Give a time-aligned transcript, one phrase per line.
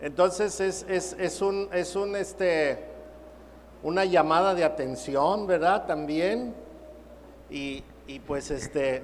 [0.00, 2.78] Entonces es, es, es un, es un, este,
[3.82, 5.86] una llamada de atención, ¿verdad?
[5.86, 6.54] También.
[7.50, 9.02] Y, y pues este,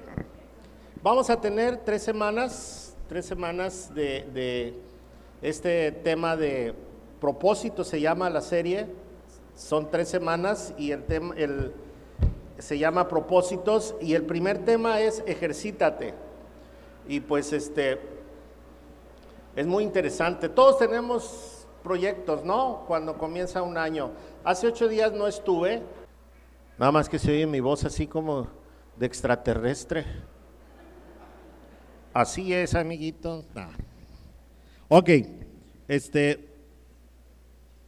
[1.03, 4.73] vamos a tener tres semanas, tres semanas de, de
[5.41, 6.73] este tema de
[7.21, 8.87] propósito, se llama la serie.
[9.55, 11.73] Son tres semanas y el tema, el,
[12.57, 16.13] se llama propósitos y el primer tema es ejercítate.
[17.07, 17.99] Y pues este,
[19.57, 20.49] es muy interesante.
[20.49, 22.83] Todos tenemos proyectos, ¿no?
[22.85, 24.11] Cuando comienza un año.
[24.43, 25.81] Hace ocho días no estuve,
[26.77, 28.47] nada más que se oye mi voz así como
[28.95, 30.05] de extraterrestre.
[32.13, 33.45] Así es, amiguito.
[34.89, 35.09] Ok,
[35.87, 36.47] este,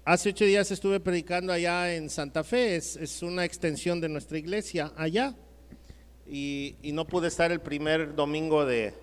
[0.05, 4.39] hace ocho días estuve predicando allá en Santa Fe, es, es una extensión de nuestra
[4.39, 5.35] iglesia allá,
[6.25, 8.93] y, y, no pude estar el primer domingo de,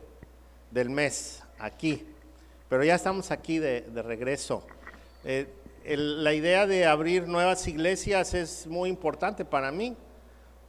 [0.73, 2.05] del mes aquí,
[2.69, 4.67] pero ya estamos aquí de, de regreso.
[5.25, 5.47] Eh,
[5.85, 9.97] la idea de abrir nuevas iglesias es muy importante para mí,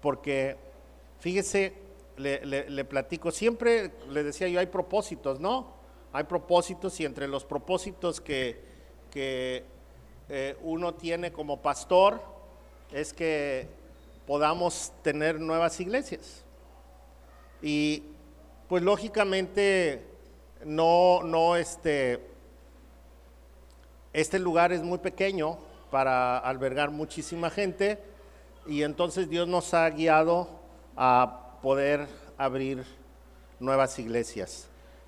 [0.02, 0.58] porque
[1.20, 1.74] fíjese,
[2.18, 5.76] le platico, siempre le decía yo, hay propósitos, ¿no?
[6.14, 8.60] Hay propósitos y entre los propósitos que,
[9.12, 9.64] que
[10.30, 12.22] eh, uno tiene como pastor
[12.92, 13.68] es que
[14.26, 16.44] podamos tener nuevas iglesias.
[17.62, 18.04] Y
[18.68, 20.06] pues lógicamente
[20.68, 22.20] no, no este,
[24.12, 25.58] este lugar es muy pequeño
[25.90, 28.00] para albergar muchísima gente
[28.68, 30.50] y entonces Dios nos ha guiado
[30.98, 32.06] a poder
[32.38, 32.84] abrir
[33.62, 34.68] nuevas iglesias.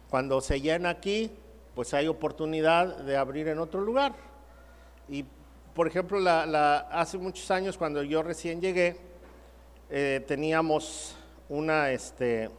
[0.09, 1.29] Cuando se llena aquí,
[1.75, 4.15] pues hay oportunidad de abrir en otro lugar.
[5.09, 5.25] Y,
[5.75, 8.95] por ejemplo, la, la, hace muchos años, cuando yo recién llegué,
[9.89, 11.15] eh, teníamos
[11.49, 12.49] una, este,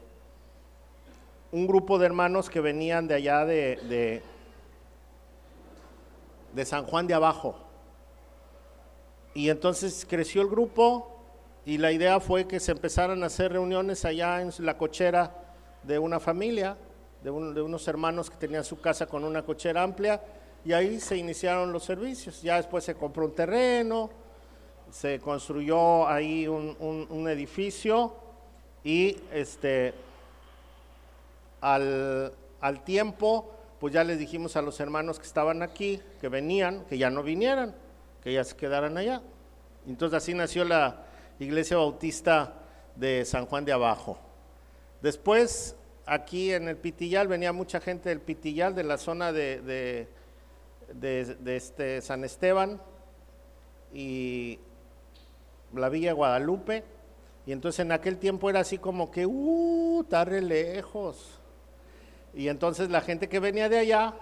[1.52, 4.22] un grupo de hermanos que venían de allá de,
[6.54, 7.56] de, San Juan de Abajo.
[9.34, 11.16] Y entonces creció el grupo
[11.64, 15.34] y la idea fue que se empezaran a hacer reuniones allá en la cochera
[15.82, 16.76] de una familia
[17.22, 20.22] de, de, unos hermanos que tenían su casa con una cochera amplia
[20.64, 22.42] y ahí se iniciaron los servicios.
[22.42, 24.10] Ya después se compró un terreno,
[24.90, 28.14] se construyó ahí un, un, un edificio
[28.82, 29.94] y este,
[31.60, 36.84] al, al, tiempo, pues ya les dijimos a los hermanos que estaban aquí, que venían,
[36.86, 37.74] que ya no vinieran,
[38.22, 39.22] que ya se quedaran allá.
[39.86, 41.04] Entonces así nació la
[41.38, 42.54] Iglesia Bautista
[42.96, 44.18] de San Juan de Abajo.
[45.02, 45.74] Después
[46.06, 50.08] aquí en el Pitillal venía mucha gente del Pitillal, de la zona de, de,
[50.92, 52.80] de, este San Esteban
[53.92, 54.58] y
[55.74, 56.84] la Villa Guadalupe.
[57.46, 61.39] Y entonces en aquel tiempo era así como que, uh, está lejos.
[62.34, 64.14] Y entonces la gente que venía de allá,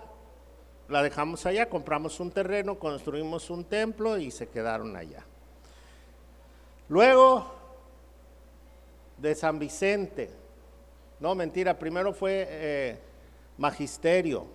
[0.88, 5.24] la dejamos allá, compramos un terreno, construimos un templo y se quedaron allá.
[6.88, 7.54] Luego
[9.18, 10.30] de San Vicente,
[11.20, 12.98] no, mentira, primero fue eh,
[13.58, 14.46] magisterio.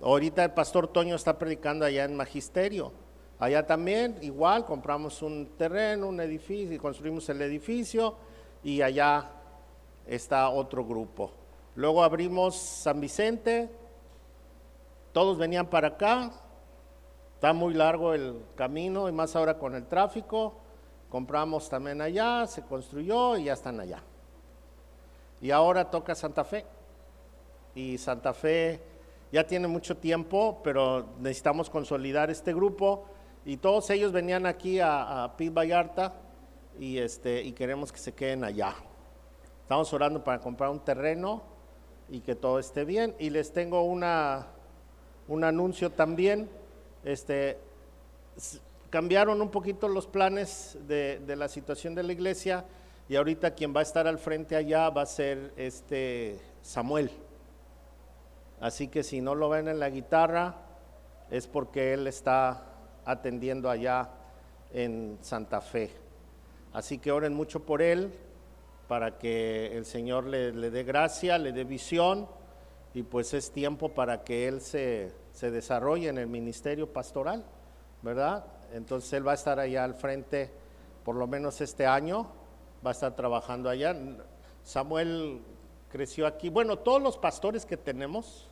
[0.00, 2.92] Ahorita el pastor Toño está predicando allá en magisterio.
[3.38, 8.14] Allá también, igual, compramos un terreno, un edificio, construimos el edificio
[8.62, 9.28] y allá
[10.06, 11.43] está otro grupo.
[11.76, 13.68] Luego abrimos San Vicente,
[15.12, 16.30] todos venían para acá,
[17.34, 20.54] está muy largo el camino y más ahora con el tráfico.
[21.08, 24.02] Compramos también allá, se construyó y ya están allá.
[25.40, 26.64] Y ahora toca Santa Fe.
[27.74, 28.80] Y Santa Fe
[29.32, 33.04] ya tiene mucho tiempo, pero necesitamos consolidar este grupo.
[33.44, 36.14] Y todos ellos venían aquí a, a Vallarta
[36.78, 38.74] y, este, y queremos que se queden allá.
[39.62, 41.53] Estamos orando para comprar un terreno
[42.08, 43.14] y que todo esté bien.
[43.18, 44.46] Y les tengo una,
[45.28, 46.48] un anuncio también.
[47.04, 47.58] Este,
[48.90, 52.64] cambiaron un poquito los planes de, de la situación de la iglesia
[53.08, 57.10] y ahorita quien va a estar al frente allá va a ser este Samuel.
[58.60, 60.54] Así que si no lo ven en la guitarra,
[61.30, 62.64] es porque él está
[63.04, 64.08] atendiendo allá
[64.72, 65.90] en Santa Fe.
[66.72, 68.12] Así que oren mucho por él,
[68.88, 72.28] para que el Señor le, le dé gracia, le dé visión,
[72.92, 77.44] y pues es tiempo para que él se, se desarrolle en el ministerio pastoral,
[78.02, 78.44] ¿verdad?
[78.72, 80.50] Entonces él va a estar allá al frente
[81.04, 82.26] por lo menos este año
[82.84, 83.94] va a estar trabajando allá.
[84.62, 85.42] Samuel
[85.90, 86.48] creció aquí.
[86.48, 88.48] Bueno, todos los pastores que tenemos,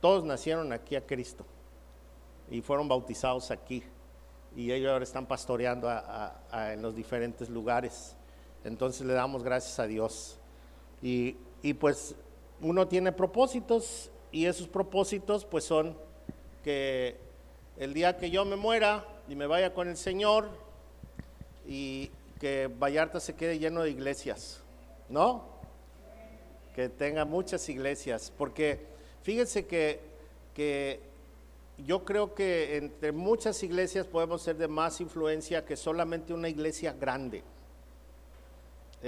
[0.00, 1.44] todos nacieron aquí a Cristo
[2.50, 3.84] y fueron bautizados aquí.
[4.56, 5.90] Y ellos ahora están pastoreando
[6.52, 8.16] en los diferentes lugares.
[8.66, 10.38] Entonces le damos gracias a Dios.
[11.02, 12.14] Y, y pues
[12.60, 15.96] uno tiene propósitos y esos propósitos pues son
[16.64, 17.16] que
[17.76, 20.48] el día que yo me muera y me vaya con el Señor
[21.66, 22.10] y
[22.40, 24.60] que Vallarta se quede lleno de iglesias,
[25.08, 25.44] ¿no?
[26.74, 28.80] Que tenga muchas iglesias, porque
[29.22, 30.00] fíjense que,
[30.54, 31.00] que
[31.78, 36.92] yo creo que entre muchas iglesias podemos ser de más influencia que solamente una iglesia
[36.92, 37.42] grande.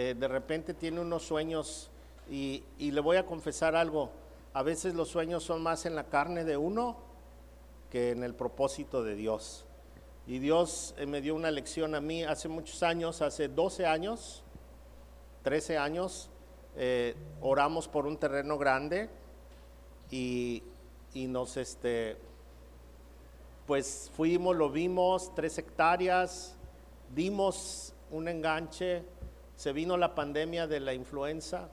[0.01, 1.91] Eh, de repente tiene unos sueños
[2.31, 4.13] y, le voy a confesar algo,
[4.55, 6.97] a veces los sueños son más en la carne de uno
[7.91, 9.67] que en el propósito de Dios.
[10.25, 14.45] Y Dios eh, me dio una lección a mí hace muchos años, hace 12 años,
[15.43, 16.31] 13 años,
[16.77, 19.11] eh, oramos por un terreno grande
[20.13, 20.63] y,
[21.13, 22.19] y, nos, este,
[23.67, 26.57] pues fuimos, lo vimos, tres hectáreas,
[27.13, 29.03] dimos un enganche,
[29.59, 31.69] se vino la pandemia de la influenza,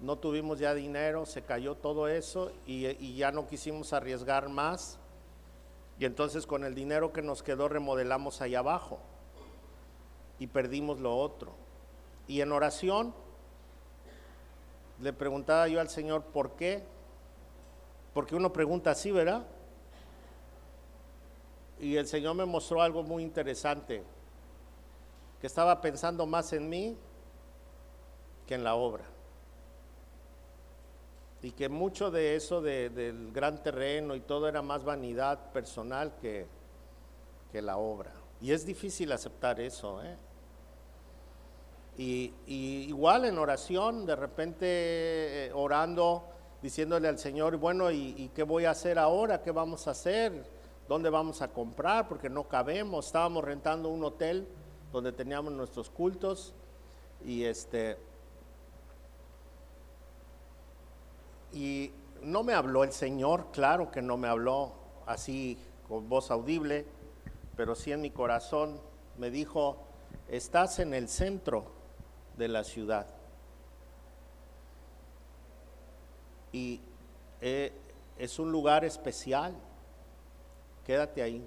[0.00, 4.96] no tuvimos ya dinero, se cayó todo eso y, ya no quisimos arriesgar más.
[5.98, 9.00] Y entonces con el dinero que nos quedó remodelamos ahí abajo
[10.38, 11.50] y perdimos lo otro.
[12.28, 13.12] Y en oración
[15.00, 16.84] le preguntaba yo al Señor, ¿por qué?
[18.14, 19.44] Porque uno pregunta así, ¿verdad?
[21.80, 24.04] Y el Señor me mostró algo muy interesante,
[25.40, 26.96] que estaba pensando más en mí
[28.46, 29.04] que en la obra
[31.42, 36.46] y que mucho de eso del gran terreno y todo era más vanidad personal que,
[37.52, 38.12] que la obra.
[38.40, 40.02] Y es difícil aceptar eso.
[40.02, 40.16] ¿eh?
[41.96, 42.32] Y,
[42.88, 46.24] igual en oración, de repente eh, orando,
[46.60, 49.42] diciéndole al Señor, bueno, ¿y, ¿y, qué voy a hacer ahora?
[49.42, 50.44] ¿Qué vamos a hacer?
[50.88, 52.08] ¿Dónde vamos a comprar?
[52.08, 53.06] Porque no cabemos.
[53.06, 54.48] Estábamos rentando un hotel
[54.92, 56.54] donde teníamos nuestros cultos
[57.24, 57.98] y este
[61.52, 61.92] Y
[62.22, 64.72] no me habló el Señor, claro que no me habló
[65.06, 65.58] así
[65.88, 66.84] con voz audible,
[67.56, 68.80] pero sí en mi corazón
[69.16, 69.78] me dijo,
[70.28, 71.64] estás en el centro
[72.36, 73.06] de la ciudad.
[76.52, 76.80] Y
[77.40, 77.72] eh,
[78.18, 79.54] es un lugar especial,
[80.84, 81.46] quédate ahí.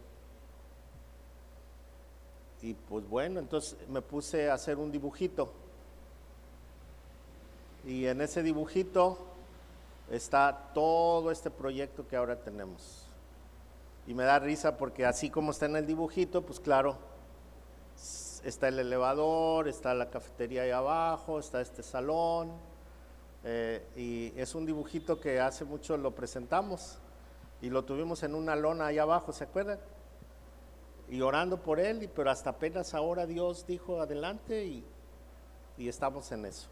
[2.62, 5.52] Y pues bueno, entonces me puse a hacer un dibujito.
[7.86, 9.18] Y en ese dibujito
[10.12, 13.06] está todo este proyecto que ahora tenemos.
[14.08, 16.98] Y me da risa porque así como está en el dibujito, pues claro,
[18.44, 22.52] está el elevador, está la cafetería ahí abajo, está este salón,
[23.44, 27.00] eh, y es un dibujito que hace mucho lo presentamos
[27.62, 29.80] y lo tuvimos en una lona ahí abajo, ¿se acuerdan?
[31.12, 34.84] Y orando por él, pero hasta apenas ahora Dios dijo adelante y,
[35.78, 36.69] y estamos en eso.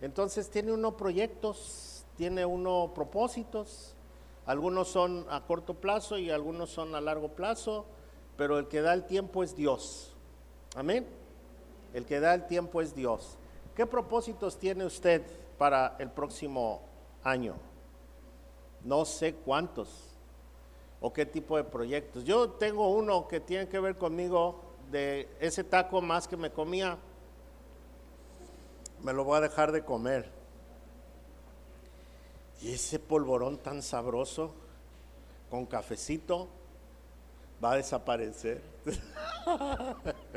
[0.00, 3.94] Entonces tiene unos proyectos tiene uno propósitos,
[4.44, 7.86] algunos son a corto plazo y algunos son a largo plazo,
[8.36, 10.14] pero el que da el tiempo es Dios.
[10.76, 11.06] Amén.
[11.94, 13.38] El que da el tiempo es Dios.
[13.74, 15.22] ¿Qué propósitos tiene usted
[15.56, 16.82] para el próximo
[17.24, 17.54] año?
[18.84, 20.09] No sé cuántos
[21.00, 22.24] o qué tipo de proyectos.
[22.24, 24.60] Yo tengo uno que tiene que ver conmigo
[24.90, 26.98] de ese taco más que me comía.
[29.02, 30.30] Me lo voy a dejar de comer.
[32.60, 34.52] Y ese polvorón tan sabroso,
[35.48, 36.48] con cafecito,
[37.62, 38.62] va a desaparecer.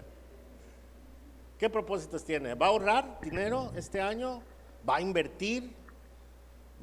[1.59, 2.55] ¿Qué propósitos tiene?
[2.55, 4.41] ¿Va a ahorrar dinero este año?
[4.87, 5.73] ¿Va a invertir?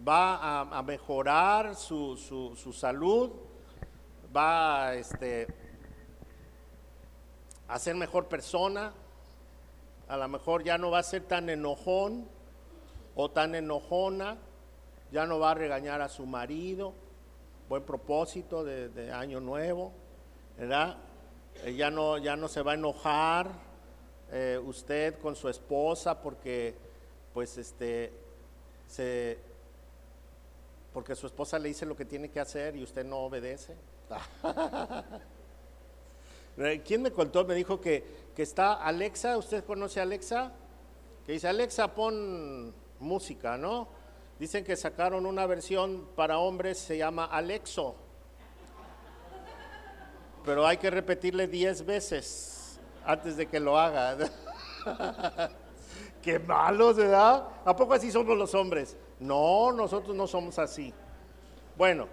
[0.07, 3.31] ¿Va a, mejorar su, su, salud?
[4.35, 5.47] ¿Va este,
[7.69, 8.93] a ser mejor persona?
[10.09, 12.29] A lo mejor ya no va a ser tan enojón
[13.15, 14.39] o tan enojona
[15.13, 16.93] ya no va a regañar a su marido,
[17.69, 19.93] buen propósito de, año nuevo,
[20.57, 20.97] ¿verdad?
[21.65, 23.51] Eh, ya, no, ya no se va a enojar
[24.31, 26.75] eh, usted con su esposa porque
[27.35, 28.13] pues este
[28.87, 29.39] se
[30.93, 33.77] porque su esposa le dice lo que tiene que hacer y usted no obedece.
[36.59, 37.47] Eh, ¿Quién me contó?
[37.47, 38.05] Me dijo que,
[38.37, 40.53] que está Alexa, ¿usted conoce a Alexa?
[41.25, 43.89] Que dice, Alexa, pon música, ¿no?
[44.39, 47.95] Dicen que sacaron una versión para hombres, se llama Alexo.
[50.45, 54.17] Pero hay que repetirle diez veces antes de que lo haga.
[56.23, 57.49] Qué malos, ¿verdad?
[57.65, 58.97] ¿A poco así somos los hombres?
[59.19, 60.93] No, nosotros no somos así.
[61.77, 62.09] Bueno,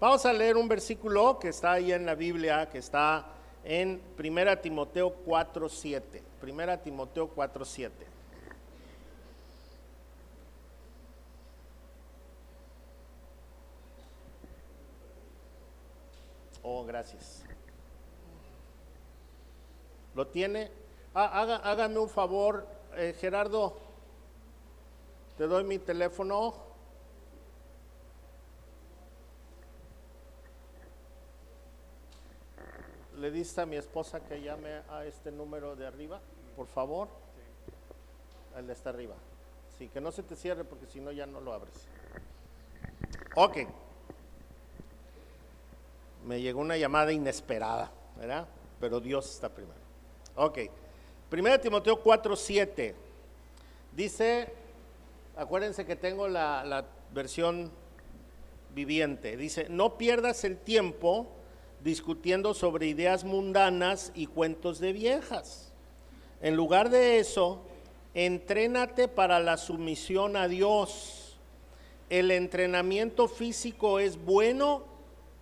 [0.00, 3.26] vamos a leer un versículo que está ahí en la Biblia, que está
[3.64, 6.22] en 1 Timoteo 4.7.
[6.42, 7.90] 1 Timoteo 4.7.
[16.62, 17.44] Oh, gracias.
[20.14, 20.70] ¿Lo tiene?
[21.14, 23.78] Ah, haga, hágame un favor, eh, Gerardo.
[25.38, 26.67] Te doy mi teléfono.
[33.30, 36.18] Le a mi esposa que llame a este número de arriba,
[36.56, 37.08] por favor.
[38.56, 39.16] El de está arriba.
[39.76, 41.74] Sí, que no se te cierre porque si no ya no lo abres.
[43.34, 43.58] Ok.
[46.24, 48.48] Me llegó una llamada inesperada, ¿verdad?
[48.80, 49.78] Pero Dios está primero.
[50.36, 50.60] Ok.
[51.28, 52.94] Primero Timoteo 4, 7.
[53.94, 54.50] Dice,
[55.36, 57.70] acuérdense que tengo la versión
[58.74, 59.36] viviente.
[59.36, 61.34] Dice, no pierdas el tiempo
[61.82, 65.72] discutiendo sobre ideas mundanas y cuentos de viejas.
[66.40, 67.62] En lugar de eso,
[68.14, 71.38] entrénate para la sumisión a Dios.
[72.10, 74.84] El entrenamiento físico es bueno,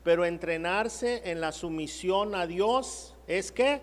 [0.03, 3.81] pero entrenarse en la sumisión a Dios es que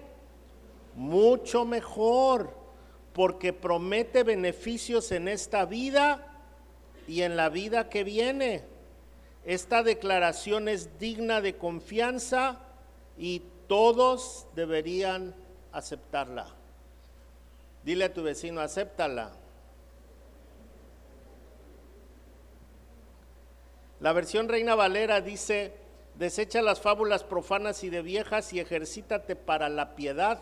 [0.96, 2.56] mucho mejor,
[3.14, 6.42] porque promete beneficios en esta vida
[7.08, 8.73] y en la vida que viene.
[9.46, 12.60] Esta declaración es digna de confianza
[13.18, 15.36] y todos deberían
[15.72, 16.48] aceptarla.
[17.84, 19.32] Dile a tu vecino, acéptala.
[24.00, 25.74] La versión Reina Valera dice,
[26.16, 30.42] desecha las fábulas profanas y de viejas y ejercítate para la piedad,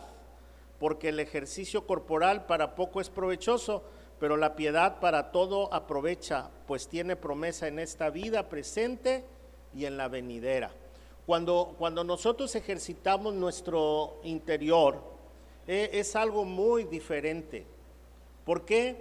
[0.79, 3.84] porque el ejercicio corporal para poco es provechoso,
[4.21, 9.25] pero la piedad para todo aprovecha, pues tiene promesa en esta vida presente
[9.73, 10.69] y en la venidera.
[11.25, 15.01] Cuando, cuando nosotros ejercitamos nuestro interior,
[15.65, 17.65] eh, es algo muy diferente.
[18.45, 18.95] ¿Por qué?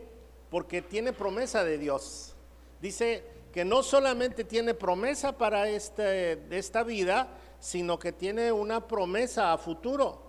[0.49, 2.35] Porque tiene promesa de Dios.
[2.81, 3.23] Dice
[3.53, 9.59] que no solamente tiene promesa para este, esta vida, sino que tiene una promesa a
[9.59, 10.23] futuro.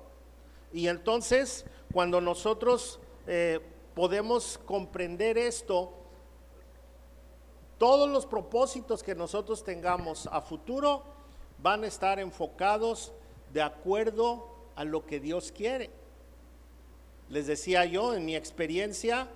[0.74, 3.62] Y entonces, cuando nosotros eh,
[3.96, 5.92] podemos comprender esto,
[7.78, 11.04] todos los propósitos que nosotros tengamos a futuro
[11.58, 13.12] van a estar enfocados
[13.54, 15.90] de acuerdo a lo que Dios quiere.
[17.30, 19.28] Les decía yo, en mi experiencia,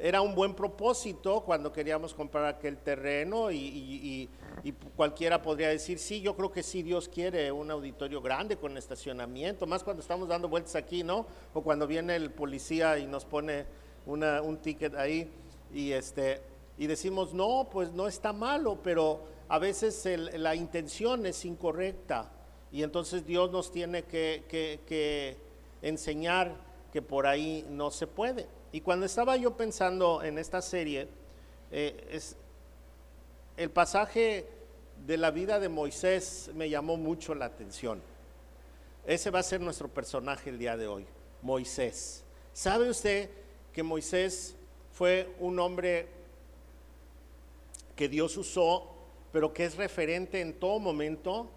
[0.00, 4.28] era un buen propósito cuando queríamos comprar aquel terreno y,
[4.96, 9.66] cualquiera podría decir, sí, yo creo que sí, Dios quiere un auditorio grande con estacionamiento,
[9.66, 11.26] más cuando estamos dando vueltas aquí, ¿no?
[11.54, 13.66] O cuando viene el policía y nos pone
[14.08, 15.30] un ticket ahí
[15.72, 16.40] y, este,
[16.78, 22.30] y decimos, no, pues no está malo, pero a veces la intención es incorrecta
[22.72, 25.36] y entonces Dios nos tiene que,
[25.82, 26.54] enseñar
[26.92, 28.46] que por ahí no se puede.
[28.72, 31.08] Y cuando estaba yo pensando en esta serie,
[31.70, 32.36] eh, es,
[33.56, 34.46] el pasaje
[35.06, 38.02] de la vida de Moisés me llamó mucho la atención.
[39.06, 41.06] Ese va a ser nuestro personaje el día de hoy,
[41.42, 42.24] Moisés.
[42.52, 43.30] ¿Sabe usted
[43.78, 44.56] que Moisés
[44.90, 46.08] fue un hombre
[47.94, 48.92] que Dios usó,
[49.30, 51.48] pero que es referente en todo momento,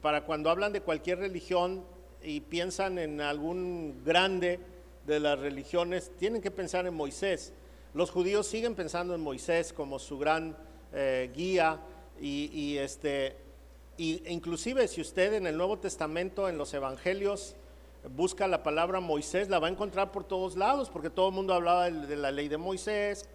[0.00, 1.84] para cuando hablan de cualquier religión
[2.22, 4.60] y piensan en algún grande
[5.04, 7.52] de las religiones, tienen que pensar en Moisés.
[7.92, 10.56] Los judíos siguen pensando en Moisés como su gran
[10.92, 11.80] eh, guía
[12.20, 13.34] y, este,
[13.98, 17.56] inclusive si usted en el Nuevo Testamento, en los Evangelios,
[18.10, 21.54] busca la palabra Moisés, la va a encontrar por todos lados, porque todo el mundo
[21.54, 23.28] hablaba de la ley de Moisés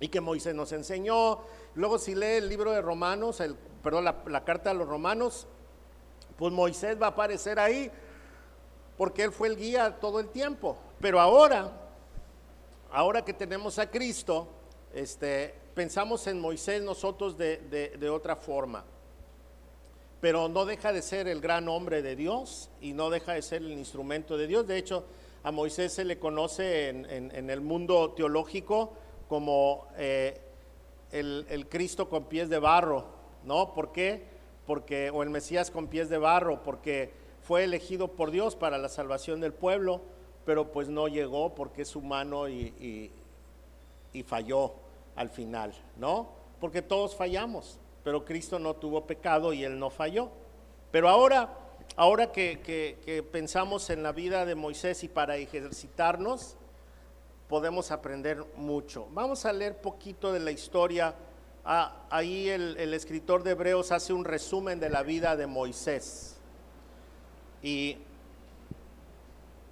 [0.00, 1.40] y que Moisés nos enseñó.
[1.74, 5.46] Luego si lee el libro de Romanos, el, perdón, la, carta de los Romanos,
[6.36, 7.90] pues Moisés va a aparecer ahí,
[8.96, 10.76] porque él fue el guía todo el tiempo.
[11.00, 11.72] Pero ahora,
[12.90, 14.48] ahora que tenemos a Cristo,
[14.94, 18.84] este, pensamos en Moisés nosotros de otra forma
[20.22, 23.60] pero no deja de ser el gran hombre de Dios y no deja de ser
[23.60, 24.68] el instrumento de Dios.
[24.68, 25.04] De hecho,
[25.42, 28.92] a Moisés se le conoce en, el mundo teológico
[29.28, 30.40] como eh,
[31.10, 33.04] el, Cristo con pies de barro,
[33.44, 33.74] ¿no?
[33.74, 34.22] ¿Por qué?
[34.64, 37.12] Porque, o el Mesías con pies de barro, porque
[37.42, 40.02] fue elegido por Dios para la salvación del pueblo,
[40.44, 43.10] pero pues no llegó porque es humano y,
[44.12, 44.74] y falló
[45.16, 46.28] al final, ¿no?
[46.60, 50.30] Porque todos fallamos pero Cristo no tuvo pecado y él no falló.
[50.90, 51.48] Pero ahora,
[51.96, 56.56] ahora que, pensamos en la vida de Moisés y para ejercitarnos,
[57.48, 59.06] podemos aprender mucho.
[59.12, 61.14] Vamos a leer poquito de la historia.
[61.64, 66.36] Ah, ahí el, escritor de Hebreos hace un resumen de la vida de Moisés.
[67.62, 67.98] Y,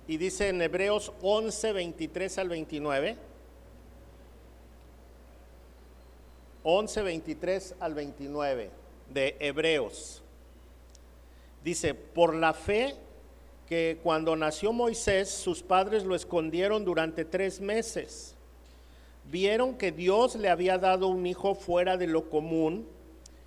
[0.07, 3.30] y dice en Hebreos 11, 23 al 29.
[6.63, 8.71] 11, 23 al 29
[9.13, 10.23] de Hebreos.
[11.65, 12.97] Dice, por la fe
[13.69, 18.35] que cuando nació Moisés, sus padres lo escondieron durante tres meses.
[19.31, 22.87] Vieron que Dios le había dado un hijo fuera de lo común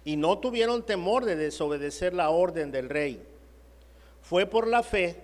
[0.05, 3.21] y no tuvieron temor de desobedecer la orden del rey.
[4.21, 5.17] Fue por la fe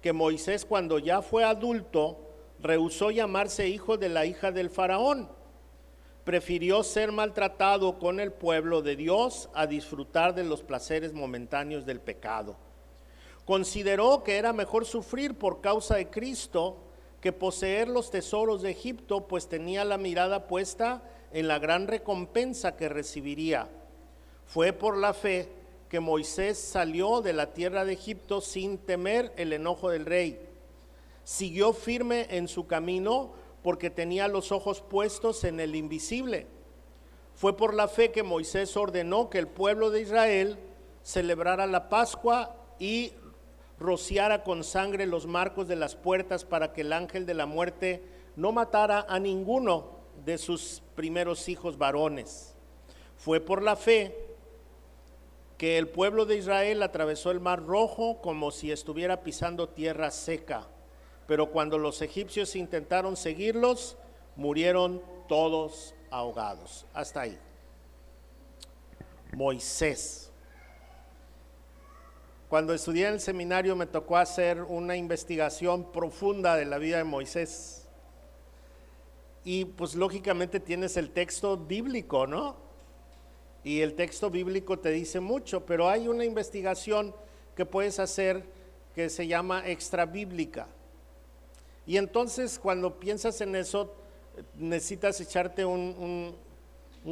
[0.00, 2.16] que Moisés cuando ya fue adulto
[2.60, 5.28] rehusó llamarse hijo de la hija del faraón.
[6.28, 12.00] Prefirió ser maltratado con el pueblo de Dios a disfrutar de los placeres momentáneos del
[12.02, 12.54] pecado.
[13.46, 16.76] Consideró que era mejor sufrir por causa de Cristo
[17.22, 22.76] que poseer los tesoros de Egipto, pues tenía la mirada puesta en la gran recompensa
[22.76, 23.70] que recibiría.
[24.44, 25.48] Fue por la fe
[25.88, 30.46] que Moisés salió de la tierra de Egipto sin temer el enojo del rey.
[31.24, 33.32] Siguió firme en su camino
[33.68, 36.46] porque tenía los ojos puestos en el invisible.
[37.34, 40.58] Fue por la fe que Moisés ordenó que el pueblo de Israel
[41.02, 43.12] celebrara la Pascua y
[43.78, 48.02] rociara con sangre los marcos de las puertas para que el ángel de la muerte
[48.36, 52.56] no matara a ninguno de sus primeros hijos varones.
[53.18, 54.16] Fue por la fe
[55.58, 60.68] que el pueblo de Israel atravesó el mar rojo como si estuviera pisando tierra seca.
[61.28, 63.96] Pero cuando los egipcios intentaron seguirlos,
[64.34, 66.84] murieron todos ahogados.
[66.92, 67.38] Hasta ahí.
[69.32, 70.32] Moisés.
[72.48, 77.04] Cuando estudié en el seminario me tocó hacer una investigación profunda de la vida de
[77.04, 77.86] Moisés.
[79.44, 82.68] Y pues lógicamente tienes el texto bíblico, ¿no?
[83.64, 87.14] y el texto bíblico te dice mucho, pero hay una investigación
[87.54, 88.42] que puedes hacer
[88.94, 90.68] que se llama extra bíblica.
[91.88, 93.94] Y entonces cuando piensas en eso,
[94.54, 96.36] necesitas echarte un,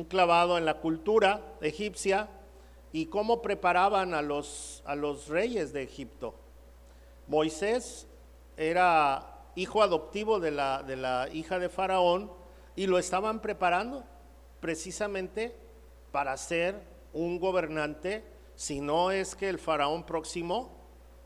[0.07, 2.29] clavado en la cultura egipcia
[2.93, 6.35] y cómo preparaban a los, a los reyes de Egipto.
[7.27, 8.07] Moisés
[8.59, 12.31] era hijo adoptivo de la, de la hija de Faraón
[12.77, 14.05] y lo estaban preparando
[14.61, 15.57] precisamente
[16.13, 16.83] para ser
[17.15, 18.25] un gobernante,
[18.57, 20.71] si no es que el faraón próximo,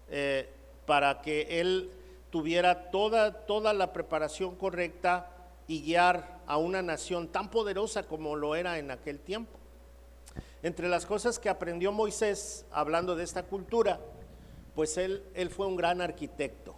[0.09, 0.48] eh,
[0.87, 1.90] para que él
[2.31, 5.31] tuviera toda, toda la preparación correcta
[5.66, 9.59] y guiar a una nación tan poderosa como lo era en aquel tiempo.
[10.62, 14.01] Entre las cosas que aprendió Moisés, hablando de esta cultura,
[14.75, 16.75] pues él, él fue un gran arquitecto,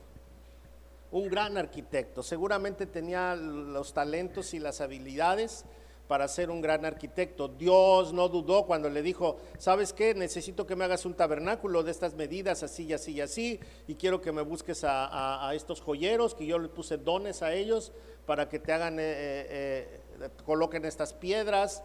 [1.10, 2.22] un gran arquitecto.
[2.22, 5.64] Seguramente tenía los talentos y las habilidades
[6.08, 7.48] para ser un gran arquitecto.
[7.48, 10.14] Dios no dudó cuando le dijo, ¿sabes qué?
[10.14, 13.94] Necesito que me hagas un tabernáculo de estas medidas, así y así y así, y
[13.94, 17.92] quiero que me busques a, estos joyeros, que yo le puse dones a ellos
[18.26, 21.82] para que te hagan, eh, eh, eh, coloquen estas piedras,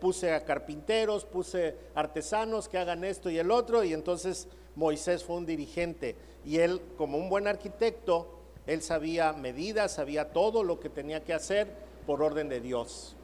[0.00, 5.36] puse a carpinteros, puse artesanos que hagan esto y el otro, y entonces Moisés fue
[5.36, 10.88] un dirigente, y él como un buen arquitecto, él sabía medidas, sabía todo lo que
[10.88, 11.68] tenía que hacer
[12.06, 13.17] por orden de Dios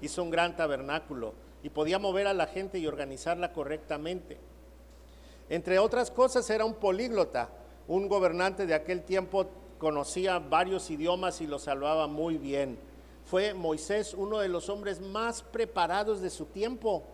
[0.00, 4.38] hizo un gran tabernáculo y podía mover a la gente y organizarla correctamente.
[5.48, 7.50] Entre otras cosas era un políglota,
[7.88, 9.46] un gobernante de aquel tiempo
[9.78, 12.78] conocía varios idiomas y los hablaba muy bien.
[13.24, 17.04] Fue Moisés uno de los hombres más preparados de su tiempo.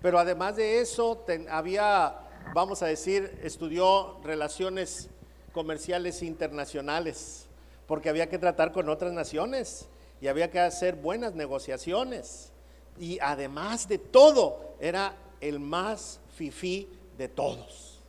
[0.00, 2.16] Pero además de eso, había,
[2.54, 5.10] vamos a decir, estudió relaciones
[5.52, 7.48] comerciales internacionales,
[7.86, 9.88] porque había que tratar con otras naciones
[10.20, 12.52] y había que hacer buenas negociaciones.
[12.98, 18.00] Y además de todo, era el más fifí de todos.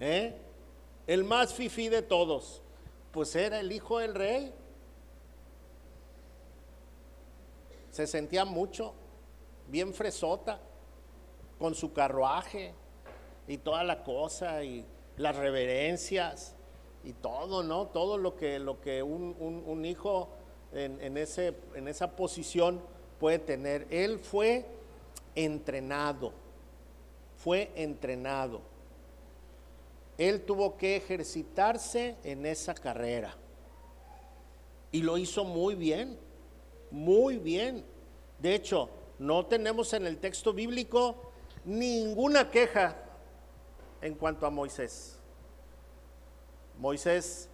[0.00, 0.34] ¿Eh?
[1.06, 2.62] El más fifí de todos.
[3.12, 4.52] Pues era el hijo del rey.
[7.90, 8.94] Se sentía mucho,
[9.68, 10.60] bien fresota,
[11.58, 12.74] con su carruaje
[13.46, 14.84] y toda la cosa y
[15.16, 16.56] las reverencias
[17.04, 17.86] y todo, ¿no?
[17.88, 20.30] Todo lo que, lo que un, un hijo
[20.74, 22.80] en, ese, en esa posición
[23.18, 23.86] puede tener.
[23.90, 24.66] Él fue
[25.34, 26.32] entrenado,
[27.36, 28.60] fue entrenado.
[30.18, 33.34] Él tuvo que ejercitarse en esa carrera.
[34.90, 36.18] Y lo hizo muy bien,
[36.90, 37.84] muy bien.
[38.38, 41.32] De hecho, no tenemos en el texto bíblico
[41.64, 42.96] ninguna queja
[44.00, 45.18] en cuanto a Moisés.
[46.78, 47.48] Moisés,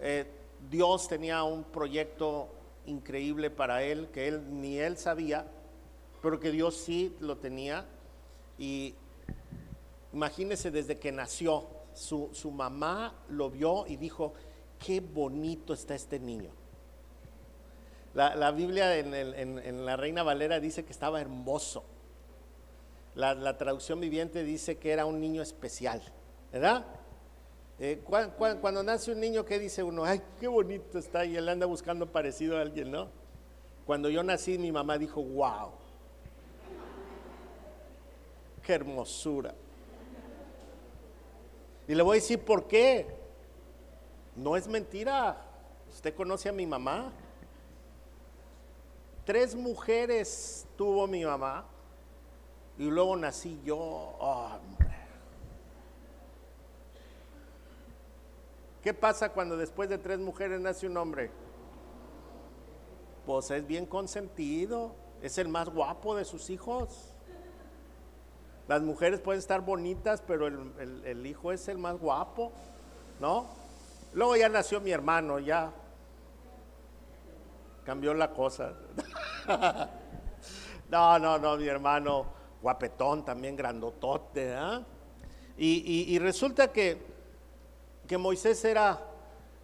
[0.00, 0.24] eh,
[0.70, 2.48] Dios tenía un proyecto
[2.88, 5.46] increíble para él, que él ni él sabía,
[6.22, 7.86] pero que Dios sí lo tenía.
[8.58, 8.94] Y
[10.12, 14.34] imagínese desde que nació, su, mamá lo vio y dijo,
[14.78, 16.50] qué bonito está este niño.
[18.14, 21.84] La, Biblia en, en, la Reina Valera dice que estaba hermoso.
[23.14, 26.00] La, traducción viviente dice que era un niño especial,
[26.52, 26.86] ¿verdad?
[27.80, 28.02] Eh,
[28.60, 30.04] cuando nace un niño, ¿qué dice uno?
[30.04, 33.08] Ay, qué bonito está y él anda buscando parecido a alguien, ¿no?
[33.86, 35.70] Cuando yo nací, mi mamá dijo, wow,
[38.62, 39.54] qué hermosura.
[41.86, 43.06] Y le voy a decir por qué.
[44.36, 45.42] No es mentira.
[45.90, 47.10] Usted conoce a mi mamá.
[49.24, 51.64] Tres mujeres tuvo mi mamá
[52.76, 53.78] y luego nací yo.
[53.78, 54.87] Hombre.
[58.82, 61.30] ¿Qué pasa cuando después de tres mujeres nace un hombre?
[63.26, 67.14] Pues es bien consentido, es el más guapo de sus hijos.
[68.68, 72.52] Las mujeres pueden estar bonitas, pero el, el hijo es el más guapo,
[73.20, 73.46] ¿no?
[74.12, 75.72] Luego ya nació mi hermano, ya
[77.88, 78.74] cambió la cosa.
[80.90, 82.26] no, no, no, mi hermano,
[82.60, 84.54] guapetón, también grandotote.
[84.54, 84.82] ¿ah?
[85.56, 87.17] Y, resulta que,
[88.08, 89.00] que, Moisés era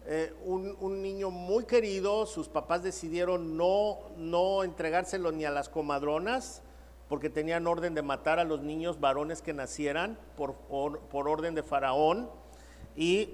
[0.05, 6.61] eh, un, niño muy querido, sus papás decidieron no, no entregárselo ni a las comadronas,
[7.09, 11.63] porque tenían orden de matar a los niños varones que nacieran por, por orden de
[11.63, 12.29] Faraón.
[12.95, 13.33] Y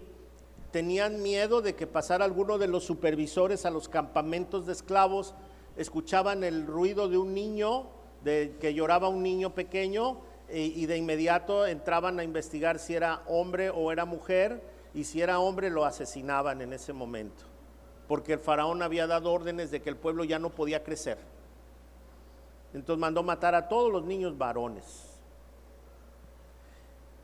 [0.72, 5.36] tenían miedo de que pasara alguno de los supervisores a los campamentos de esclavos,
[5.76, 7.88] escuchaban el ruido de un niño,
[8.24, 10.18] de que lloraba un niño pequeño,
[10.54, 14.62] y de inmediato entraban a investigar si era hombre o era mujer,
[14.94, 17.44] y si era hombre lo asesinaban en ese momento,
[18.08, 21.18] porque el faraón había dado órdenes de que el pueblo ya no podía crecer.
[22.74, 25.08] Entonces mandó matar a todos los niños varones.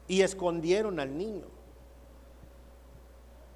[0.07, 1.45] Y escondieron al niño.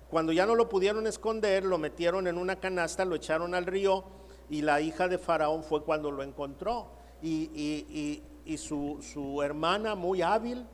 [0.09, 4.03] Cuando ya no lo pudieron esconder, lo metieron en una canasta, lo echaron al río
[4.49, 6.87] y la hija de Faraón fue cuando lo encontró.
[7.23, 8.21] Y,
[8.57, 10.65] su, hermana, muy hábil,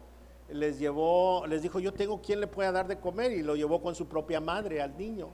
[0.49, 3.81] les llevó, les dijo, yo tengo quien le pueda dar de comer y lo llevó
[3.81, 5.29] con su propia madre al niño.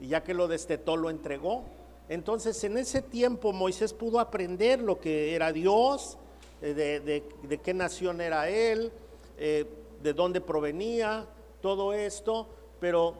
[0.00, 1.64] Y ya que lo destetó, lo entregó.
[2.08, 6.18] Entonces en ese tiempo Moisés pudo aprender lo que era Dios,
[6.62, 8.90] eh, de, qué nación era él,
[9.38, 9.66] eh,
[10.02, 11.26] de dónde provenía,
[11.60, 12.48] todo esto
[12.80, 13.14] pero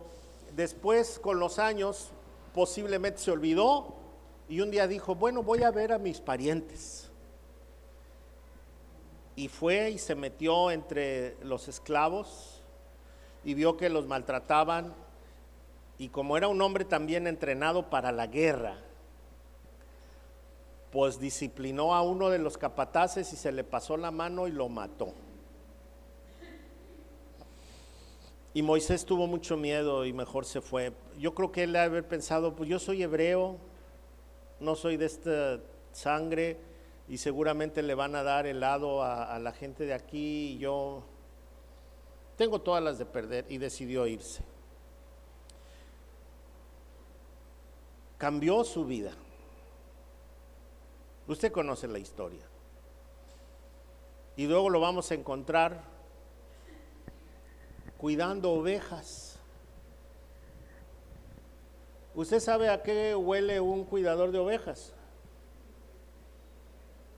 [0.57, 2.09] después con los años
[2.55, 3.95] posiblemente se olvidó
[4.49, 7.10] y un día dijo, bueno, voy a ver a mis parientes.
[9.41, 12.61] Y fue y se metió entre los esclavos
[13.43, 14.93] y vio que los maltrataban
[15.97, 18.77] y como era un hombre también entrenado para la guerra,
[20.93, 24.69] pues disciplinó a uno de los capataces y se le pasó la mano y lo
[24.69, 25.15] mató.
[28.53, 30.93] Y Moisés tuvo mucho miedo y mejor se fue.
[31.19, 33.57] Yo creo que él debe haber pensado, pues yo soy hebreo,
[34.61, 35.61] no soy de esta
[35.93, 36.69] sangre
[37.11, 41.03] y seguramente le van a dar helado a, a la gente de aquí y yo
[42.37, 44.45] tengo todas las de perder y decidió irse.
[48.17, 49.11] Cambió su vida.
[51.27, 52.47] Usted conoce la historia.
[54.37, 55.83] Y luego lo vamos a encontrar
[57.99, 59.37] cuidando ovejas.
[62.15, 64.95] ¿Usted sabe a qué huele un cuidador de ovejas?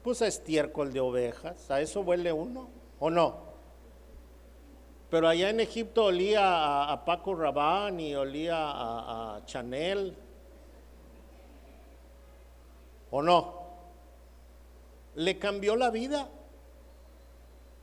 [0.03, 3.53] Pues a estiércol de ovejas, a eso huele uno, ¿o no?
[5.11, 10.17] Pero allá en Egipto olía a, Paco Rabanne y olía a, a Chanel,
[13.11, 13.63] ¿o no?
[15.15, 16.29] Le cambió la vida.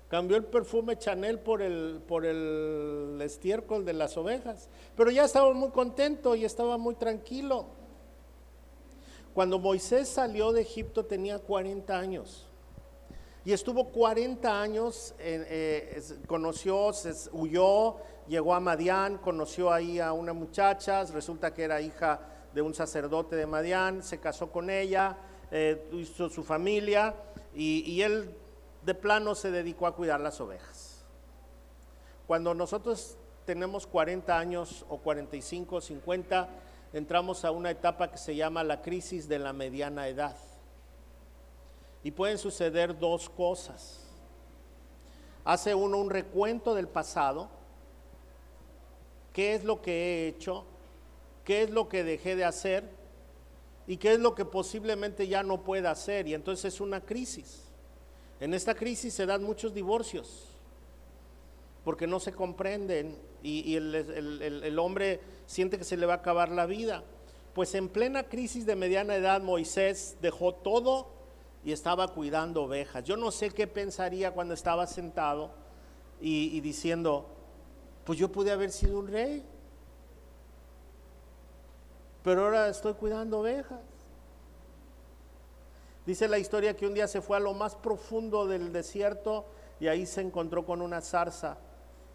[0.10, 4.68] Cambió el perfume Chanel por el, por el estiércol de las ovejas.
[4.98, 7.68] Pero ya estaba muy contento y estaba muy tranquilo.
[9.34, 12.48] Cuando Moisés salió de Egipto tenía 40 años.
[13.46, 16.92] Y estuvo 40 años, eh, conoció,
[17.32, 22.20] huyó, llegó a Madián, conoció ahí a una muchacha, resulta que era hija
[22.54, 25.18] de un sacerdote de Madián, se casó con ella,
[25.52, 27.16] eh, hizo su familia
[27.56, 28.36] y, y él
[28.84, 31.06] de plano se dedicó a cuidar las ovejas.
[32.28, 36.50] Cuando nosotros tenemos 40 años o 45 o 50,
[36.94, 40.36] entramos a una etapa que se llama la crisis de la mediana edad.
[42.04, 44.00] Y pueden suceder dos cosas.
[45.44, 47.50] Hace uno un recuento del pasado,
[49.34, 50.66] qué es lo que he hecho,
[51.44, 52.84] qué es lo que dejé de hacer
[53.88, 56.28] y qué es lo que posiblemente ya no pueda hacer.
[56.28, 57.64] Y entonces es una crisis.
[58.40, 60.48] En esta crisis se dan muchos divorcios
[61.84, 66.66] porque no se comprenden y, el, hombre siente que se le va a acabar la
[66.66, 67.04] vida.
[67.54, 71.08] Pues en plena crisis de mediana edad Moisés dejó todo
[71.64, 73.04] y estaba cuidando ovejas.
[73.04, 75.52] Yo no sé qué pensaría cuando estaba sentado
[76.22, 77.26] y, y diciendo,
[78.06, 79.44] pues yo pude haber sido un rey,
[82.24, 83.80] pero ahora estoy cuidando ovejas.
[86.06, 89.46] Dice la historia que un día se fue a lo más profundo del desierto
[89.80, 91.58] y ahí se encontró con una zarza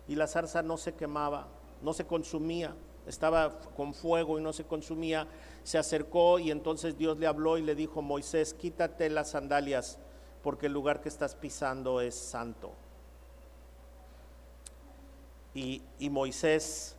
[0.09, 1.49] y la zarza no se quemaba,
[1.83, 2.75] no se consumía,
[3.07, 5.27] estaba con fuego y no se consumía.
[5.62, 9.99] Se acercó y entonces Dios le habló y le dijo, Moisés, quítate las sandalias
[10.43, 12.73] porque el lugar que estás pisando es santo.
[15.55, 16.97] Y, y Moisés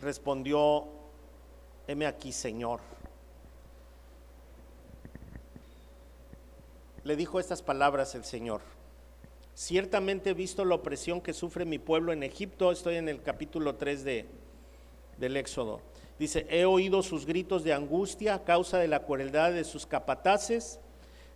[0.00, 0.86] respondió,
[1.86, 2.80] heme aquí, Señor.
[7.02, 8.60] Le dijo estas palabras el Señor.
[9.60, 12.72] Ciertamente he visto la opresión que sufre mi pueblo en Egipto.
[12.72, 14.24] Estoy en el capítulo 3 de,
[15.18, 15.82] del Éxodo.
[16.18, 20.80] Dice, he oído sus gritos de angustia a causa de la crueldad de sus capataces.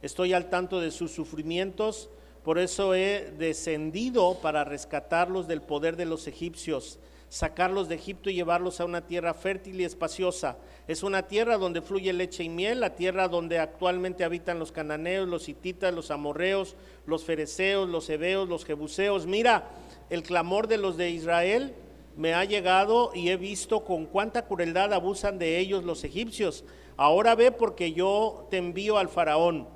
[0.01, 2.09] Estoy al tanto de sus sufrimientos.
[2.43, 6.99] Por eso he descendido para rescatarlos del poder de los egipcios
[7.35, 10.57] sacarlos de Egipto y llevarlos a una tierra fértil y espaciosa.
[10.87, 15.27] Es una tierra donde fluye leche y miel, la tierra donde actualmente habitan los cananeos,
[15.27, 19.27] los hititas, los amorreos, los fereceos, los hebeos, los jebuseos.
[19.27, 19.69] Mira,
[20.11, 21.75] el clamor de los de Israel
[22.17, 26.65] me ha llegado y he visto con cuánta crueldad abusan de ellos los egipcios.
[26.97, 29.67] Ahora ve porque yo te envío al faraón.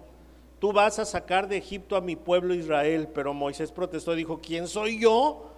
[0.61, 3.09] Tú vas a sacar de Egipto a mi pueblo Israel.
[3.12, 5.58] Pero Moisés protestó y dijo, ¿quién soy yo?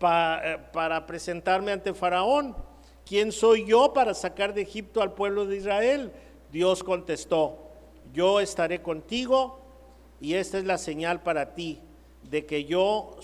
[0.00, 2.54] Eh, para presentarme ante Faraón.
[3.06, 6.12] ¿Quién soy yo para sacar de Egipto al pueblo de Israel?
[6.50, 7.58] Dios contestó,
[8.12, 9.60] yo estaré contigo
[10.20, 11.80] y esta es la señal para ti
[12.22, 13.16] de que yo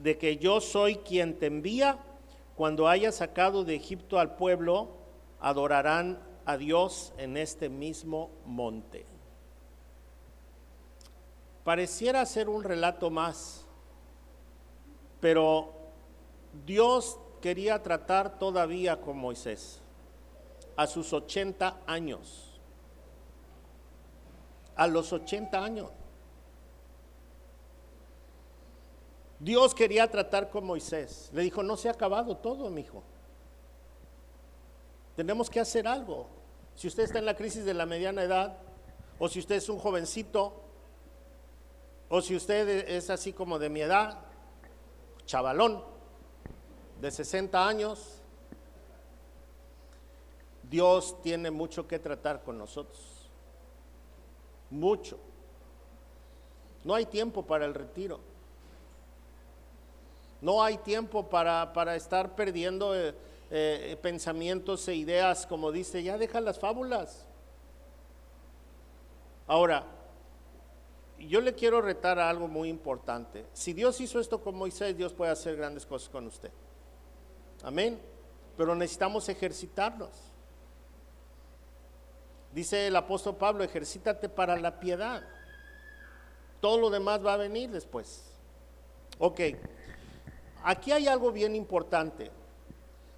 [0.00, 1.98] de que yo soy quien te envía.
[2.56, 4.88] Cuando haya sacado de Egipto al pueblo,
[5.40, 9.06] adorarán a Dios en este mismo monte.
[11.64, 13.66] Pareciera ser un relato más,
[15.20, 15.77] pero
[16.66, 19.80] Dios quería tratar todavía con Moisés
[20.76, 22.60] a sus 80 años.
[24.76, 25.90] A los 80 años.
[29.40, 31.30] Dios quería tratar con Moisés.
[31.32, 33.02] Le dijo, no se ha acabado todo, mi hijo.
[35.16, 36.28] Tenemos que hacer algo.
[36.74, 38.58] Si usted está en la crisis de la mediana edad,
[39.18, 40.62] o si usted es un jovencito,
[42.08, 44.20] o si usted es así como de mi edad,
[45.26, 45.82] chavalón,
[47.00, 48.18] de 60 años,
[50.68, 53.30] Dios tiene mucho que tratar con nosotros.
[54.70, 55.18] Mucho.
[56.84, 58.20] No hay tiempo para el retiro.
[60.40, 63.14] No hay tiempo para, estar perdiendo eh,
[63.50, 67.26] eh, pensamientos e ideas, como dice, ya deja las fábulas.
[69.46, 69.84] Ahora,
[71.18, 73.46] yo le quiero retar a algo muy importante.
[73.52, 76.52] Si Dios hizo esto con Moisés, Dios puede hacer grandes cosas con usted.
[77.62, 78.00] Amén.
[78.56, 80.10] Pero necesitamos ejercitarnos.
[82.52, 85.22] Dice el apóstol Pablo, ejercítate para la piedad.
[86.60, 88.24] Todo lo demás va a venir después.
[89.18, 89.40] Ok,
[90.64, 92.30] aquí hay algo bien importante.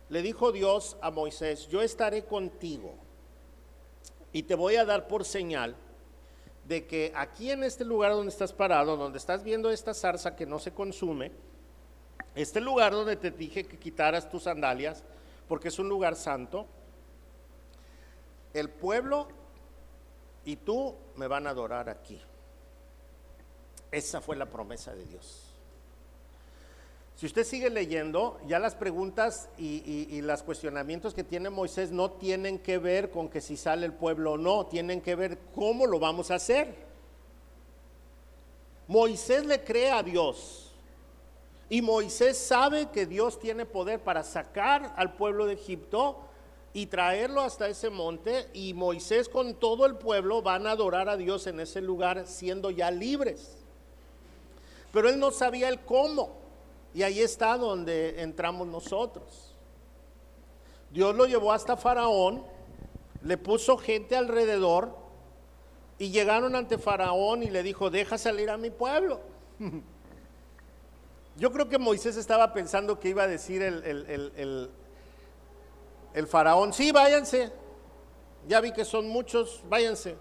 [0.08, 2.94] Le dijo Dios a Moisés, yo estaré contigo
[4.32, 5.76] y te voy a dar por señal
[6.66, 10.46] de que aquí en este lugar donde estás parado, donde estás viendo esta zarza que
[10.46, 11.32] no se consume,
[12.34, 15.02] este lugar donde te dije que quitaras tus sandalias,
[15.48, 16.66] porque es un lugar santo,
[18.54, 19.28] el pueblo
[20.44, 22.20] y tú me van a adorar aquí.
[23.90, 25.46] Esa fue la promesa de Dios.
[27.16, 32.12] Si usted sigue leyendo, ya las preguntas y, y, los cuestionamientos que tiene Moisés no
[32.12, 35.84] tienen que ver con que si sale el pueblo o no, tienen que ver cómo
[35.84, 36.74] lo vamos a hacer.
[38.88, 40.69] Moisés le cree a Dios
[41.72, 46.18] y Moisés sabe que Dios tiene poder para sacar al pueblo de Egipto
[46.72, 48.48] y traerlo hasta ese monte.
[48.52, 52.72] Y Moisés con todo el pueblo van a adorar a Dios en ese lugar siendo
[52.72, 53.56] ya libres.
[54.92, 56.40] Pero él no sabía el cómo.
[56.92, 59.54] Y ahí está donde entramos nosotros.
[60.90, 62.42] Dios lo llevó hasta Faraón,
[63.22, 64.96] le puso gente alrededor
[66.00, 69.20] y llegaron ante Faraón y le dijo, deja salir a mi pueblo.
[71.36, 74.70] Yo creo que Moisés estaba pensando que iba a decir el,
[76.14, 77.52] el, faraón, sí, váyanse,
[78.48, 80.16] ya vi que son muchos, váyanse.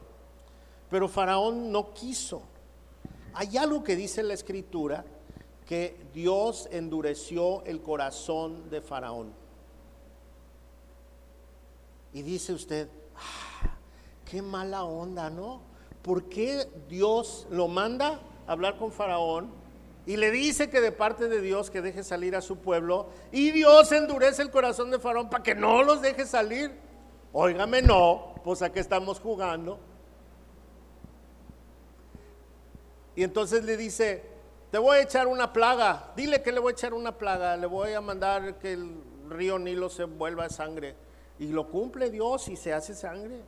[0.90, 2.44] Pero faraón no quiso.
[3.34, 5.06] Hay algo que dice la escritura
[5.66, 9.34] que Dios endureció el corazón de faraón.
[12.14, 13.78] Y dice usted, ah,
[14.26, 15.70] qué mala onda, ¿no?
[16.02, 19.50] ¿por qué Dios lo manda a hablar con Faraón
[20.10, 23.52] y le dice que de parte de Dios que deje salir a su pueblo y
[23.52, 26.72] Dios endurece el corazón de Faraón para que no los deje salir?
[27.32, 29.78] Óigame, no, pues a qué estamos jugando.
[33.16, 34.26] Y entonces le dice,
[34.72, 37.68] te voy a echar una plaga, dile que le voy a echar una plaga, le
[37.68, 38.90] voy a mandar que el
[39.30, 40.96] río Nilo se vuelva sangre.
[41.38, 43.44] Y lo cumple Dios y se hace sangre.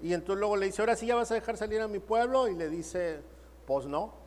[0.00, 2.48] Y entonces luego le dice, ahora sí ya vas a dejar salir a mi pueblo.
[2.48, 3.20] Y le dice,
[3.66, 4.19] pues no.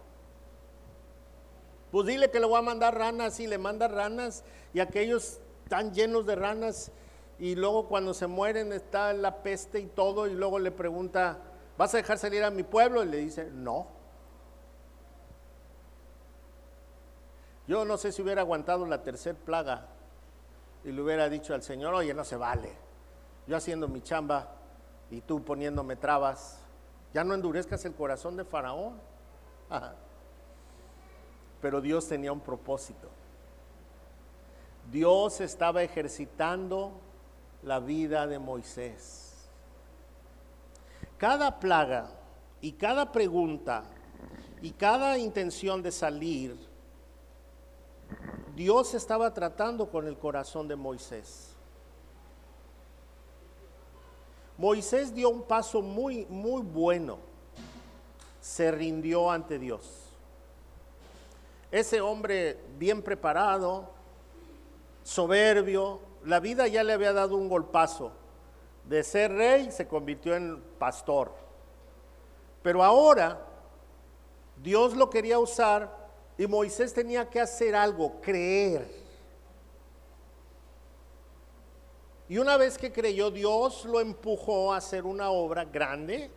[1.93, 4.43] Pues dile que le voy a mandar ranas y le manda ranas.
[4.73, 6.91] Y aquellos están llenos de ranas.
[7.37, 10.25] Y luego cuando se mueren está la peste y todo.
[10.25, 11.37] Y luego le pregunta,
[11.77, 13.03] ¿vas a dejar salir a mi pueblo?
[13.03, 13.85] Y le dice, no.
[17.67, 19.85] Yo no sé si hubiera aguantado la tercera plaga
[20.83, 22.75] y le hubiera dicho al Señor, oye, no se vale.
[23.45, 24.47] Yo haciendo mi chamba
[25.11, 26.57] y tú poniéndome trabas.
[27.13, 28.99] Ya no endurezcas el corazón de Faraón.
[31.63, 33.07] Pero Dios tenía un propósito.
[34.91, 36.91] Dios estaba ejercitando
[37.63, 39.47] la vida de Moisés.
[41.17, 42.11] Cada plaga
[42.59, 43.85] y cada pregunta
[44.61, 46.57] y cada intención de salir
[48.57, 51.55] Dios estaba tratando con el corazón de Moisés.
[54.57, 57.19] Moisés dio un paso muy, muy bueno.
[58.41, 60.02] Se rindió ante Dios.
[61.73, 63.89] Ese hombre bien preparado,
[65.01, 68.11] soberbio, la vida ya le había dado un golpazo.
[68.87, 71.33] De ser rey se convirtió en pastor.
[72.61, 73.43] Pero ahora
[74.61, 78.87] Dios lo quería usar y Moisés tenía que hacer algo, creer.
[82.29, 86.29] Y una vez que creyó, Dios lo empujó a hacer una obra grande,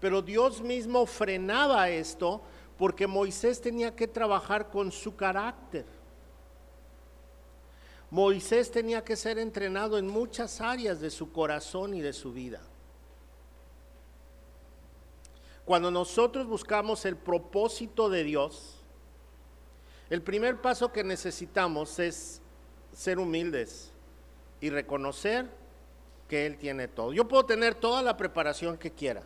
[0.00, 2.42] pero Dios mismo frenaba esto
[2.80, 5.84] porque Moisés tenía que trabajar con su carácter.
[8.08, 12.62] Moisés tenía que ser entrenado en muchas áreas de su corazón y de su vida.
[15.66, 18.78] Cuando nosotros buscamos el propósito de Dios,
[20.08, 22.40] el primer paso que necesitamos es
[22.94, 23.92] ser humildes
[24.58, 25.50] y reconocer
[26.28, 27.12] que Él tiene todo.
[27.12, 29.22] Yo puedo tener toda la preparación que quiera.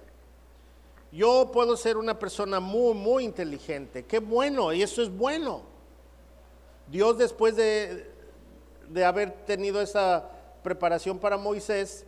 [1.15, 4.05] Yo puedo ser una persona muy, muy inteligente.
[4.05, 5.63] Qué bueno, y eso es bueno.
[6.89, 8.11] Dios después de,
[8.89, 10.29] de haber tenido esa
[10.65, 12.05] preparación para Moisés,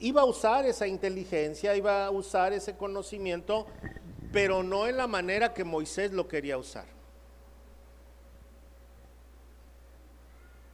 [0.00, 3.64] iba a usar esa inteligencia, iba a usar ese conocimiento,
[4.32, 6.86] pero no en la manera que Moisés lo quería usar.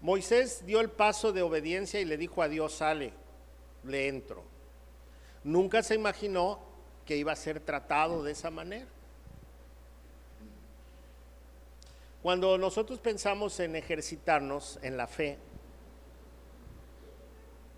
[0.01, 3.13] Moisés dio el paso de obediencia y le dijo a Dios, sale,
[3.85, 4.43] le entro.
[5.43, 6.73] Nunca se imaginó
[7.05, 8.87] que iba a ser tratado de esa manera.
[12.23, 15.37] Cuando nosotros pensamos en ejercitarnos en la fe,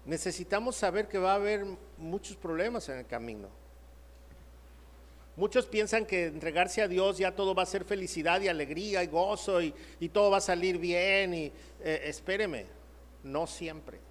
[0.05, 1.67] necesitamos saber que va a haber
[1.99, 3.49] muchos problemas en el camino.
[5.35, 9.09] Muchos piensan que entregarse a Dios ya todo va a ser felicidad y alegría y
[9.09, 9.75] gozo y,
[10.13, 11.35] todo va a salir bien.
[11.35, 12.67] Y eh, espéreme,
[13.23, 14.06] no siempre.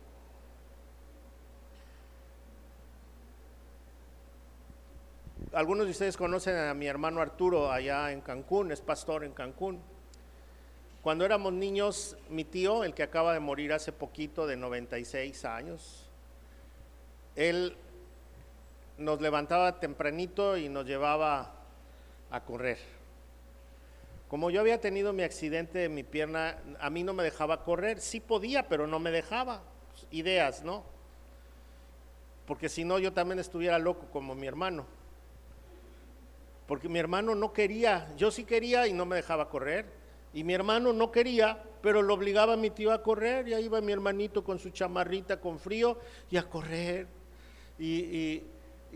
[5.54, 9.82] Algunos de ustedes conocen a mi hermano Arturo allá en Cancún, es pastor en Cancún.
[11.02, 16.10] Cuando éramos niños, mi tío, el que acaba de morir hace poquito de 96 años,
[17.36, 17.78] él
[18.98, 21.54] nos levantaba tempranito y nos llevaba
[22.32, 22.80] a correr.
[24.28, 28.02] Como yo había tenido mi accidente de mi pierna, a mí no me dejaba correr.
[28.02, 29.62] Sí podía, pero no me dejaba.
[30.12, 30.84] Ideas, ¿no?
[32.48, 34.86] Porque si no, yo también estuviera loco como mi hermano.
[36.68, 39.86] Porque mi hermano no quería, yo sí quería y no me dejaba correr.
[40.34, 43.48] Y mi hermano no quería, pero lo obligaba a mi tío a correr.
[43.48, 45.98] Y ahí iba mi hermanito con su chamarrita con frío
[46.30, 47.08] y a correr.
[47.78, 48.44] y,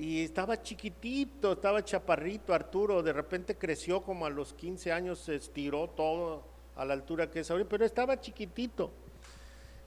[0.01, 5.89] estaba chiquitito, estaba chaparrito Arturo, de repente creció como a los 15 años, se estiró
[5.89, 6.45] todo
[6.78, 8.91] a la altura que es ahora, pero estaba chiquitito.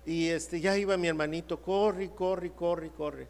[0.05, 3.28] Y este, ya iba mi hermanito, corre, corre, corre, corre.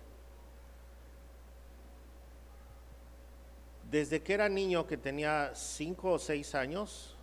[3.92, 7.14] Desde que era niño, que tenía 5 o 6 años,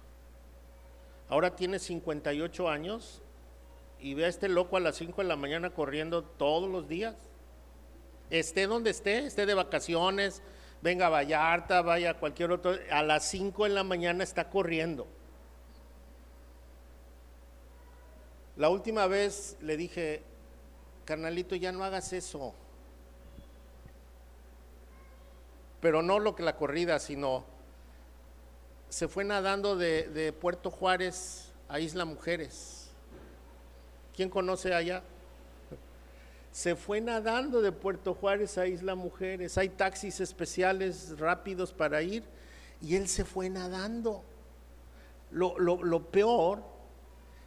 [1.28, 3.22] ahora tiene 58 años
[4.00, 7.30] y ve a este loco a las 5 de la mañana corriendo todos los días
[8.30, 10.42] esté donde esté, esté de vacaciones,
[10.82, 15.08] venga a Vallarta, vaya a cualquier otro, a las 5 en la mañana está corriendo.
[18.56, 20.22] La última vez le dije,
[21.06, 22.54] carnalito, ya no hagas eso.
[25.82, 27.46] Pero no lo que la corrida, sino
[28.90, 32.90] se fue nadando de, Puerto Juárez a Isla Mujeres.
[34.16, 35.04] ¿Quién conoce allá?
[36.52, 39.58] Se fue nadando de Puerto Juárez a Isla Mujeres.
[39.58, 42.24] Hay taxis especiales rápidos para ir
[42.82, 44.24] y él se fue nadando.
[45.32, 46.64] Lo, lo, lo peor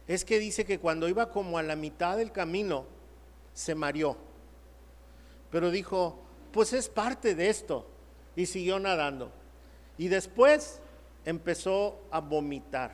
[0.07, 2.85] es que dice que cuando iba como a la mitad del camino,
[3.53, 4.17] se mareó.
[5.51, 6.19] Pero dijo,
[6.51, 7.92] pues es parte de esto.
[8.35, 9.31] Y siguió nadando.
[9.97, 10.81] Y después
[11.25, 12.91] empezó a vomitar.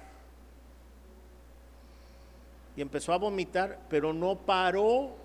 [2.75, 5.15] Y empezó a vomitar, pero no paró.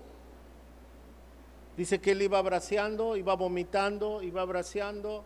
[1.77, 5.25] Dice que él iba braceando, iba vomitando, iba braceando.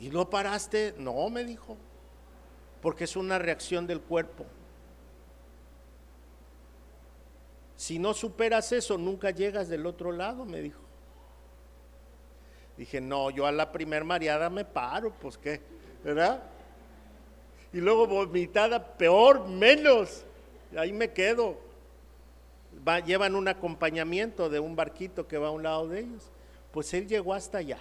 [0.00, 0.94] ¿Y no paraste?
[0.98, 1.76] No, me dijo
[2.86, 4.46] porque es una reacción del cuerpo.
[7.74, 10.85] Si no superas eso, nunca llegas del otro lado, me dijo.
[12.76, 15.60] Dije, no, yo a la primer mareada me paro, pues qué,
[16.04, 16.42] ¿verdad?
[17.72, 20.24] Y luego vomitada, peor, menos.
[20.76, 21.56] Ahí me quedo.
[23.06, 26.30] llevan un acompañamiento de un barquito que va a un lado de ellos.
[26.72, 27.78] Pues él llegó hasta allá.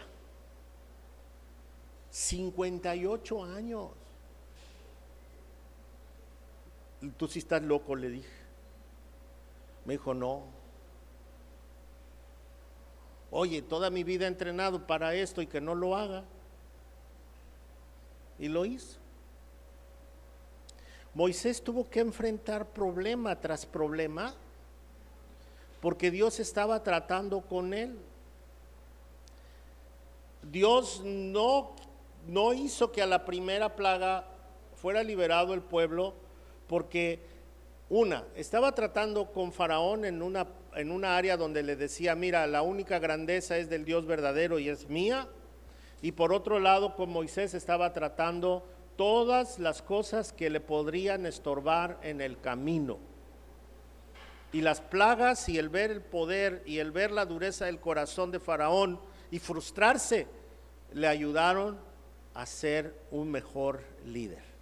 [2.09, 3.89] 58 años
[7.11, 8.29] tú sí estás loco, le dije.
[9.85, 10.43] Me dijo, no.
[13.38, 16.23] Oye, toda mi vida he entrenado para esto y que no lo haga.
[18.39, 18.97] Y lo hizo.
[21.13, 24.33] Moisés tuvo que enfrentar problema tras problema
[25.81, 27.99] porque Dios estaba tratando con él.
[30.41, 31.75] Dios no,
[32.27, 34.25] no hizo que a la primera plaga
[34.77, 36.13] fuera liberado el pueblo
[36.69, 37.19] porque
[37.89, 42.61] una, estaba tratando con Faraón en una, en una área donde le decía, mira, la
[42.61, 45.28] única grandeza es del Dios verdadero y es mía.
[46.01, 51.99] Y por otro lado, con Moisés estaba tratando todas las cosas que le podrían estorbar
[52.03, 52.99] en el camino.
[54.53, 58.32] Y las plagas y el ver el poder y el ver la dureza del corazón
[58.32, 58.99] de Faraón
[59.32, 60.28] y frustrarse
[60.93, 61.78] le ayudaron
[62.34, 64.55] a ser un mejor líder.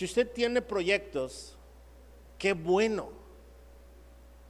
[0.00, 1.58] Si usted tiene proyectos,
[2.38, 3.10] qué bueno.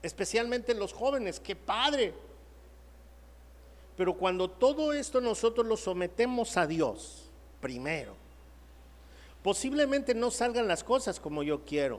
[0.00, 2.14] Especialmente los jóvenes, qué padre.
[3.96, 8.14] Pero cuando todo esto nosotros lo sometemos a Dios, primero,
[9.42, 11.98] posiblemente no salgan las cosas como yo quiero,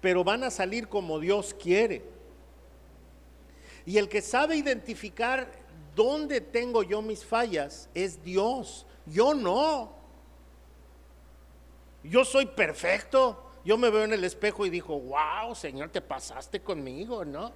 [0.00, 2.04] pero van a salir como Dios quiere.
[3.84, 5.50] Y el que sabe identificar
[5.96, 9.97] dónde tengo yo mis fallas es Dios, yo no.
[12.08, 13.44] Yo soy perfecto.
[13.64, 17.52] Yo me veo en el espejo y digo, wow, Señor, te pasaste conmigo, ¿no?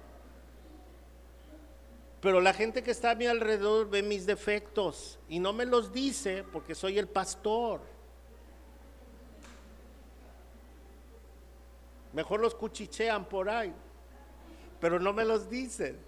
[2.21, 5.91] Pero la gente que está a mi alrededor ve mis defectos y no me los
[5.91, 7.81] dice porque soy el pastor.
[12.13, 13.73] Mejor los cuchichean por ahí,
[14.79, 15.99] pero no me los dicen.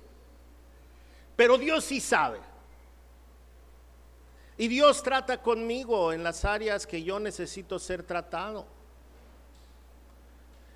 [1.35, 2.39] Pero Dios sí sabe.
[4.57, 8.65] Y Dios trata conmigo en las áreas que yo necesito ser tratado.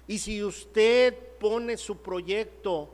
[0.08, 2.90] Y si usted pone su proyecto,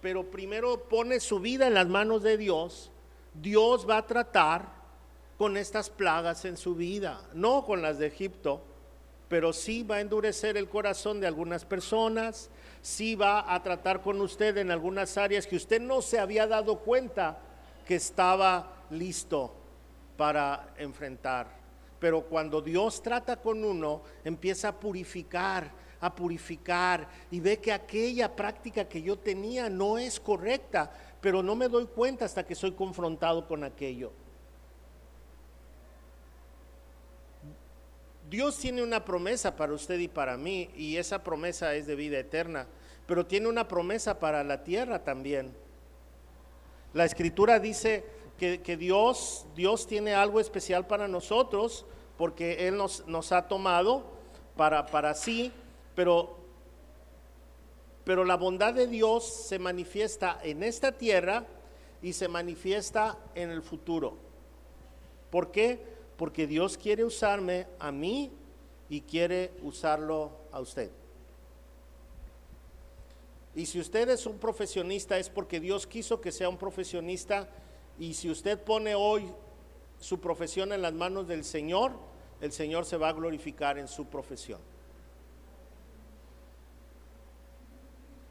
[0.00, 2.90] pero primero pone su vida en las manos de Dios,
[3.34, 4.68] Dios va a tratar
[5.38, 8.60] con estas plagas en su vida, no con las de Egipto,
[9.28, 12.50] pero sí va a endurecer el corazón de algunas personas,
[12.80, 16.78] sí va a tratar con usted en algunas áreas que usted no se había dado
[16.80, 17.38] cuenta
[17.86, 19.61] que estaba listo
[20.22, 21.48] para enfrentar.
[21.98, 25.68] Pero cuando Dios trata con uno, empieza a purificar,
[26.00, 31.56] a purificar y ve que aquella práctica que yo tenía no es correcta, pero no
[31.56, 34.12] me doy cuenta hasta que soy confrontado con aquello.
[38.30, 42.20] Dios tiene una promesa para usted y para mí y esa promesa es de vida
[42.20, 42.68] eterna,
[43.08, 45.52] pero tiene una promesa para la tierra también.
[46.92, 51.86] La escritura dice, que, Dios, Dios tiene algo especial para nosotros
[52.18, 54.04] porque Él nos, nos ha tomado
[54.56, 55.52] para, para sí,
[55.94, 56.36] pero,
[58.04, 61.46] pero la bondad de Dios se manifiesta en esta tierra
[62.02, 64.16] y se manifiesta en el futuro.
[65.30, 65.80] ¿Por qué?
[66.16, 68.30] Porque Dios quiere usarme a mí
[68.88, 70.90] y quiere usarlo a usted.
[73.54, 77.48] Y si usted es un profesionista es porque Dios quiso que sea un profesionista
[78.02, 79.32] y si usted pone hoy
[80.00, 81.92] su profesión en las manos del Señor,
[82.40, 84.58] el Señor se va a glorificar en su profesión.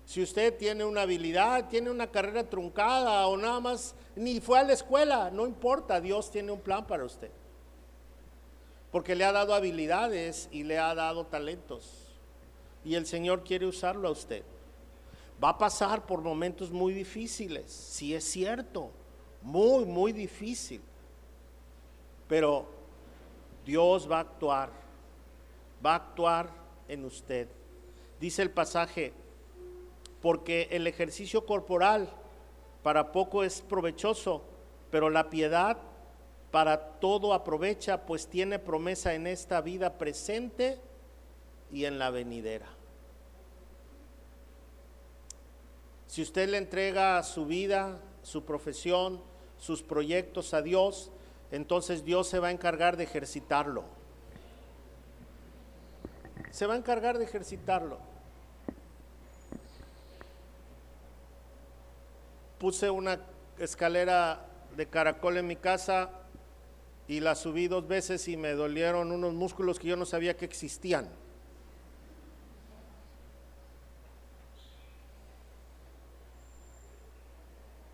[0.06, 4.64] Si usted tiene una habilidad, tiene una carrera truncada o nada más, ni fue a
[4.64, 7.32] la escuela, no importa, Dios tiene un plan para usted.
[8.92, 12.20] Porque le ha dado habilidades y le ha dado talentos.
[12.84, 14.44] Y el Señor quiere usarlo a usted.
[15.42, 18.92] Va a pasar por momentos muy difíciles, si es cierto,
[19.42, 20.82] muy, muy difícil.
[22.28, 22.66] Pero
[23.66, 24.70] Dios va a actuar,
[25.86, 26.50] va a actuar
[26.88, 27.48] en usted.
[28.20, 29.14] Dice el pasaje,
[30.22, 32.10] porque el ejercicio corporal
[32.84, 34.44] para poco es provechoso,
[34.90, 35.78] pero la piedad
[36.52, 40.80] para todo aprovecha, pues tiene promesa en esta vida presente
[41.72, 42.68] y en la venidera.
[46.08, 49.22] Si usted le entrega su vida, su profesión,
[49.62, 51.10] sus proyectos a Dios,
[51.52, 53.86] entonces Dios se va a encargar de ejercitarlo.
[56.50, 58.12] Se va a encargar de ejercitarlo.
[62.62, 63.20] puse una
[63.58, 64.46] escalera
[64.78, 66.12] de caracol en mi casa
[67.08, 70.46] y la subí dos veces y me dolieron unos músculos que yo no sabía que
[70.46, 71.10] existían.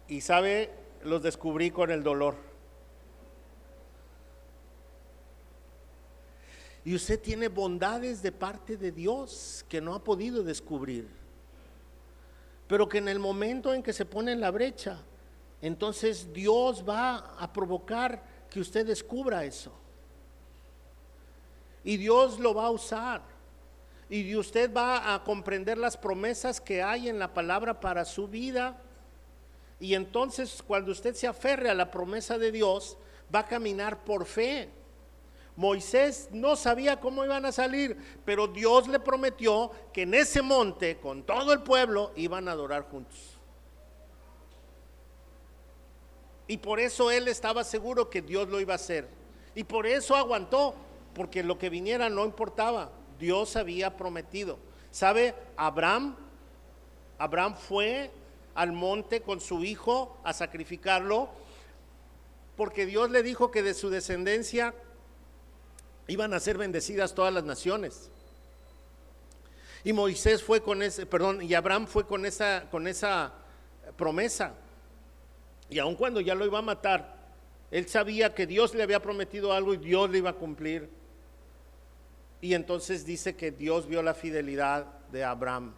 [0.09, 0.69] Y sabe,
[1.03, 2.35] los descubrí con el dolor.
[6.85, 11.17] Y usted tiene bondades de parte de Dios que no ha podido descubrir
[12.67, 14.99] pero que en el momento en que se pone en la brecha,
[15.61, 19.71] entonces Dios va a provocar que usted descubra eso.
[21.83, 23.21] Y Dios lo va a usar.
[24.09, 28.81] Y usted va a comprender las promesas que hay en la palabra para su vida.
[29.79, 32.97] Y entonces cuando usted se aferre a la promesa de Dios,
[33.33, 34.69] va a caminar por fe.
[35.55, 40.97] Moisés no sabía cómo iban a salir, pero Dios le prometió que en ese monte,
[40.97, 43.37] con todo el pueblo, iban a adorar juntos.
[46.47, 49.07] Y por eso él estaba seguro que Dios lo iba a hacer.
[49.55, 50.75] Y por eso aguantó,
[51.13, 52.91] porque lo que viniera no importaba.
[53.19, 54.59] Dios había prometido.
[54.91, 55.33] ¿Sabe?
[55.57, 56.15] Abraham,
[57.17, 58.11] Abraham fue
[58.57, 61.29] al monte con su hijo a sacrificarlo,
[62.55, 64.73] porque Dios le dijo que de su descendencia
[66.07, 68.09] iban a ser bendecidas todas las naciones.
[69.83, 73.31] Y Moisés fue con ese, perdón, y Abraham fue con esa, con esa
[73.95, 74.55] promesa.
[75.69, 77.15] Y aun cuando ya lo iba a matar,
[77.69, 80.89] él sabía que Dios le había prometido algo y Dios le iba a cumplir.
[82.41, 85.75] Y entonces dice que Dios vio la fidelidad de Abraham.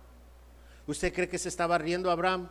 [0.88, 2.48] ¿Usted cree que se estaba riendo Abraham?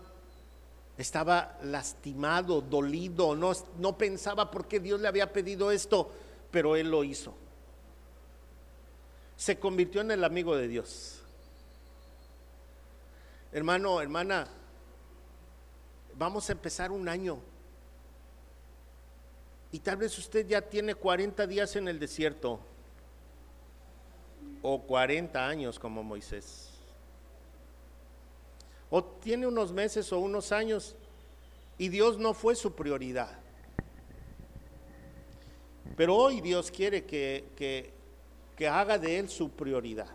[0.99, 6.11] Estaba lastimado, dolido, no, no pensaba por qué Dios le había pedido esto,
[6.51, 7.35] pero él lo hizo
[9.39, 11.23] se convirtió en el amigo de Dios.
[13.53, 14.49] Hermano, hermana,
[16.17, 17.39] vamos a empezar un año.
[19.71, 22.59] Y tal vez usted ya tiene 40 días en el desierto
[24.61, 26.68] o 40 años como Moisés.
[28.91, 30.97] O tiene unos meses o unos años
[31.77, 33.39] y Dios no fue su prioridad.
[35.97, 37.99] Pero hoy Dios quiere que, que
[38.59, 40.09] que haga de él su prioridad.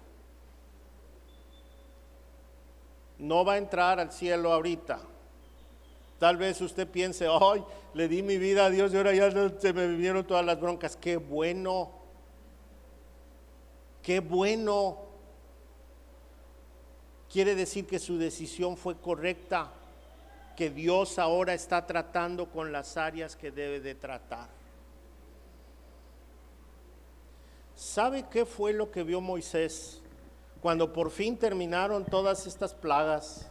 [3.17, 4.99] No va a entrar al cielo ahorita.
[6.19, 7.63] Tal vez usted piense, hoy
[7.93, 10.97] le di mi vida a Dios y ahora ya se me vivieron todas las broncas.
[10.97, 11.89] Qué bueno,
[14.01, 15.12] qué bueno.
[17.33, 19.71] Quiere decir que su decisión fue correcta,
[20.55, 24.49] que Dios ahora está tratando con las áreas que debe de tratar.
[27.75, 29.99] ¿Sabe qué fue lo que vio Moisés
[30.61, 33.47] cuando por fin terminaron todas estas plagas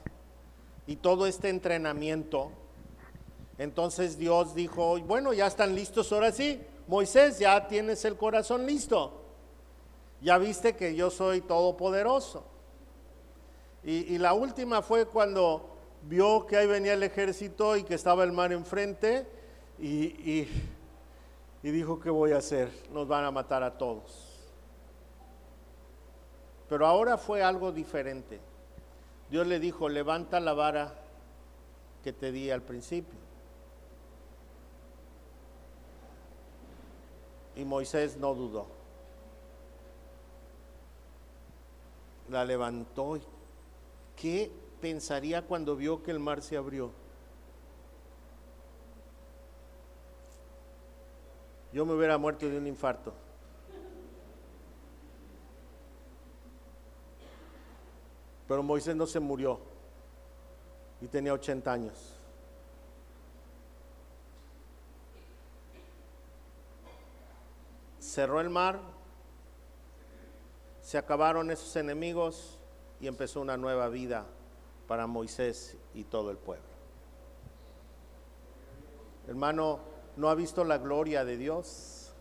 [0.87, 2.53] y todo este entrenamiento?
[3.59, 6.62] Entonces Dios dijo, bueno, ya están listos ahora sí.
[6.87, 9.24] Moisés, ya tienes el corazón listo.
[10.20, 12.52] Ya viste que yo soy todopoderoso.
[13.85, 15.68] Y, y la última fue cuando
[16.03, 19.26] vio que ahí venía el ejército y que estaba el mar enfrente
[19.78, 20.47] y
[21.62, 22.70] y dijo, ¿qué voy a hacer?
[22.91, 24.28] Nos van a matar a todos.
[26.68, 28.41] Pero ahora fue algo diferente.
[29.30, 30.95] Dios le dijo, levanta la vara
[32.03, 33.18] que te di al principio.
[37.55, 38.66] Y Moisés no dudó.
[42.28, 43.20] La levantó.
[44.17, 44.51] ¿Qué
[44.81, 46.93] pensaría cuando vio que el mar se abrió?
[51.73, 53.15] yo me hubiera muerto de un infarto.
[58.47, 59.73] Pero Moisés no se murió.
[61.01, 62.17] y tenía 80 años.
[67.99, 68.79] Cerró el mar,
[70.81, 72.62] se acabaron esos enemigos
[73.03, 74.25] y empezó una nueva vida
[74.87, 76.65] para Moisés y todo el pueblo.
[79.27, 79.81] Hermano,
[80.17, 82.13] ¿no ha visto la gloria de Dios?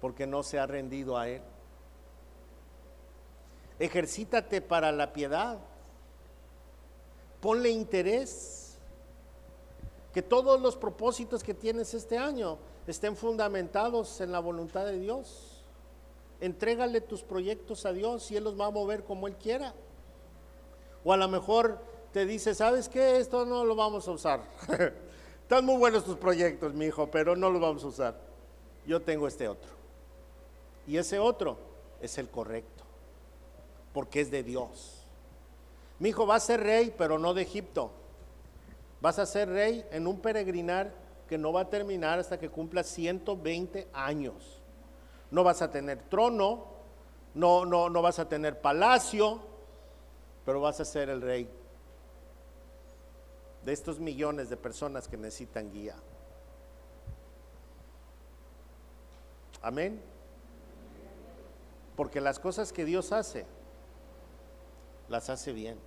[0.00, 1.42] Porque no se ha rendido a Él.
[3.78, 5.60] Ejercítate para la piedad.
[7.40, 8.78] Ponle interés.
[10.12, 12.58] Que todos los propósitos que tienes este año
[12.88, 15.55] estén fundamentados en la voluntad de Dios.
[16.40, 19.74] Entrégale tus proyectos a Dios y Él los va a mover como Él quiera.
[21.04, 21.78] O a lo mejor
[22.12, 23.18] te dice, ¿sabes qué?
[23.18, 24.42] Esto no lo vamos a usar.
[25.42, 28.20] Están muy buenos tus proyectos, mi hijo, pero no los vamos a usar.
[28.86, 29.70] Yo tengo este otro.
[30.86, 31.56] Y ese otro
[32.00, 32.84] es el correcto,
[33.92, 35.04] porque es de Dios.
[35.98, 37.90] Mi hijo va a ser rey, pero no de Egipto.
[39.00, 40.92] Vas a ser rey en un peregrinar
[41.28, 44.55] que no va a terminar hasta que cumpla 120 años.
[45.36, 46.64] No vas a tener trono,
[47.34, 49.38] no, no, no vas a tener palacio,
[50.46, 51.46] pero vas a ser el rey
[53.62, 55.94] de estos millones de personas que necesitan guía.
[59.60, 60.00] Amén.
[61.96, 63.44] Porque las cosas que Dios hace,
[65.10, 65.78] las hace bien.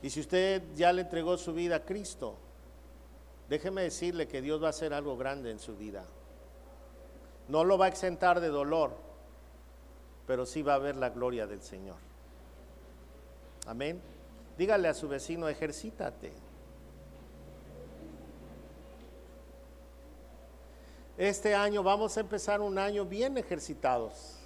[0.00, 2.36] Y si usted ya le entregó su vida a Cristo,
[3.50, 6.06] déjeme decirle que Dios va a hacer algo grande en su vida.
[7.50, 8.92] No lo va a exentar de dolor,
[10.24, 11.96] pero sí va a ver la gloria del Señor.
[13.66, 14.00] Amén.
[14.56, 16.32] Dígale a su vecino, ejercítate.
[21.18, 24.38] Este año vamos a empezar un año bien ejercitados.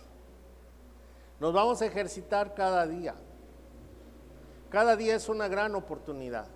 [1.41, 3.15] Nos vamos a ejercitar cada día.
[4.71, 6.47] Cada día es una gran oportunidad.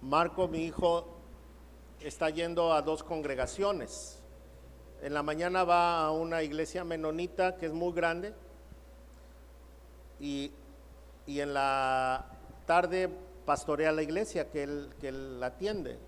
[0.00, 1.17] Marco, mi hijo,
[2.00, 4.22] está yendo a dos congregaciones.
[5.02, 8.34] En la mañana va a una iglesia menonita que es muy grande
[10.20, 10.52] y,
[11.26, 12.26] en la
[12.66, 13.08] tarde
[13.44, 15.98] pastorea la iglesia que él, que él atiende,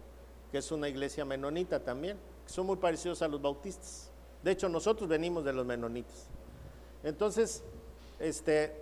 [0.50, 4.10] que es una iglesia menonita también, que son muy parecidos a los bautistas.
[4.42, 6.26] De hecho, nosotros venimos de los menonitas.
[7.02, 7.62] Entonces,
[8.18, 8.74] este,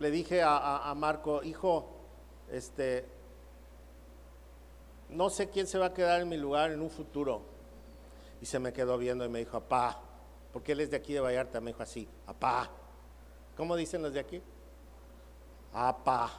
[0.00, 1.99] le dije a, a, Marco, hijo,
[2.52, 3.04] este,
[5.08, 7.42] no sé quién se va a quedar en mi lugar en un futuro.
[8.40, 10.00] Y se me quedó viendo y me dijo, papá,
[10.52, 12.70] porque él es de aquí de Vallarta, me dijo así, apá.
[13.56, 14.42] ¿Cómo dicen los de aquí?
[15.72, 16.30] Apá.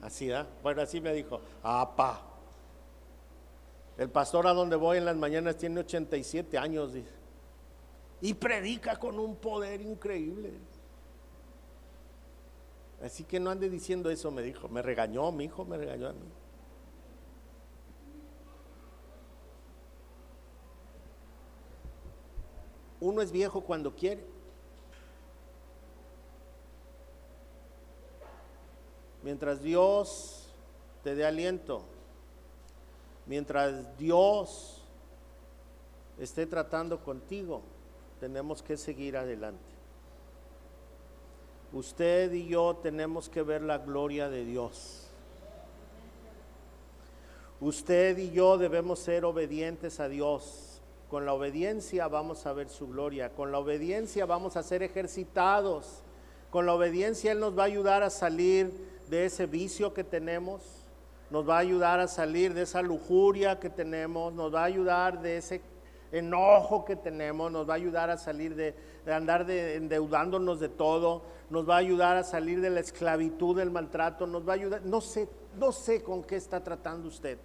[0.00, 0.46] Así, ¿ah?
[0.62, 2.22] Bueno, así me dijo, apá.
[3.98, 7.10] El pastor a donde voy en las mañanas tiene 87 años, dice.
[8.20, 10.52] Y predica con un poder increíble.
[13.02, 14.68] Así que no ande diciendo eso, me dijo.
[14.68, 16.28] Me regañó, mi hijo me regañó a mí.
[23.00, 24.24] Uno es viejo cuando quiere.
[29.24, 30.48] Mientras Dios
[31.02, 31.82] te dé aliento,
[33.26, 34.84] mientras Dios
[36.18, 37.62] esté tratando contigo,
[38.20, 39.71] tenemos que seguir adelante.
[41.72, 45.08] Usted y yo tenemos que ver la gloria de Dios.
[47.60, 50.82] Usted y yo debemos ser obedientes a Dios.
[51.08, 53.30] Con la obediencia vamos a ver su gloria.
[53.30, 56.02] Con la obediencia vamos a ser ejercitados.
[56.50, 58.70] Con la obediencia Él nos va a ayudar a salir
[59.08, 60.84] de ese vicio que tenemos.
[61.30, 64.34] Nos va a ayudar a salir de esa lujuria que tenemos.
[64.34, 65.62] Nos va a ayudar de ese
[66.12, 67.50] enojo que tenemos.
[67.50, 68.74] Nos va a ayudar a salir de,
[69.06, 71.22] andar endeudándonos de todo.
[71.50, 74.26] Nos va a ayudar a salir de la esclavitud, del maltrato.
[74.26, 74.82] Nos va a ayudar.
[74.82, 77.38] No sé, no sé con qué está tratando usted,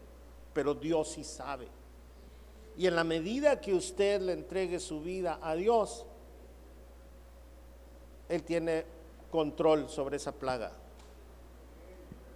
[0.54, 1.68] pero Dios sí sabe.
[2.78, 6.06] Y en la medida que usted le entregue su vida a Dios,
[8.30, 8.86] Él tiene
[9.32, 10.74] control sobre esa plaga.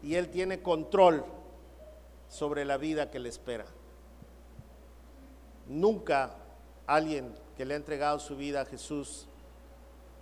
[0.02, 1.24] Y Él tiene control
[2.28, 3.66] sobre la vida que le espera.
[5.72, 6.36] Nunca
[6.86, 9.26] alguien que le ha entregado su vida a Jesús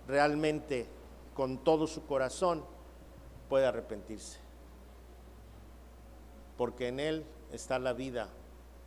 [0.06, 0.86] realmente
[1.34, 2.64] con todo su corazón
[3.48, 4.38] puede arrepentirse.
[6.56, 8.28] Porque en Él está la vida,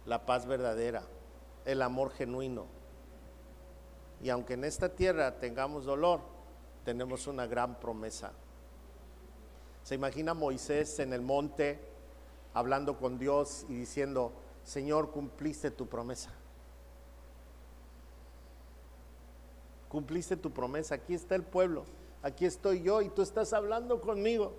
[0.05, 1.03] la paz verdadera,
[1.65, 2.65] el amor genuino.
[4.21, 6.21] Y aunque en esta tierra tengamos dolor,
[6.85, 8.31] tenemos una gran promesa.
[9.83, 11.77] Se imagina Moisés en el monte
[12.53, 14.31] hablando con Dios y diciendo,
[14.63, 16.33] Señor, cumpliste tu promesa.
[19.93, 20.95] Cumpliste tu promesa.
[20.95, 21.85] Aquí está el pueblo.
[22.23, 24.51] Aquí estoy yo y tú estás hablando conmigo.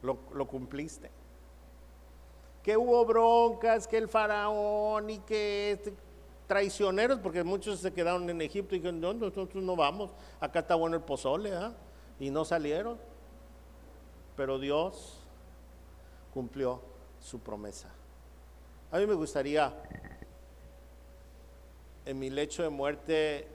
[0.00, 1.10] Lo, lo cumpliste.
[2.62, 5.92] Que hubo broncas, que el faraón y que este,
[6.46, 10.76] traicioneros, porque muchos se quedaron en Egipto y dijeron, no, nosotros no vamos, acá está
[10.76, 11.72] bueno el pozole, ¿ah?
[12.20, 12.96] y no salieron.
[14.36, 15.18] Pero Dios
[16.32, 16.80] cumplió
[17.18, 17.88] su promesa.
[18.92, 19.74] A mí me gustaría
[22.04, 23.48] en mi lecho de muerte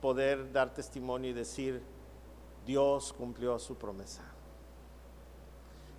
[0.00, 1.82] poder dar testimonio y decir,
[2.66, 4.22] Dios cumplió su promesa.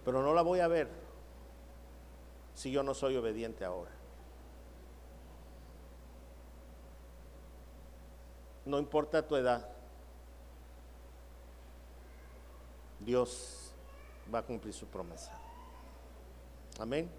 [0.03, 0.89] Pero no la voy a ver
[2.53, 3.91] si yo no soy obediente ahora.
[8.65, 9.69] No importa tu edad,
[12.99, 13.71] Dios
[14.33, 15.37] va a cumplir su promesa.
[16.79, 17.09] Amén.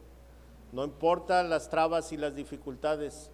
[0.73, 3.31] No importa las trabas y las dificultades,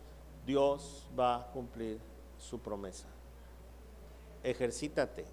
[0.46, 2.00] Dios va a cumplir
[2.38, 3.06] su promesa.
[4.42, 5.24] Ejercítate.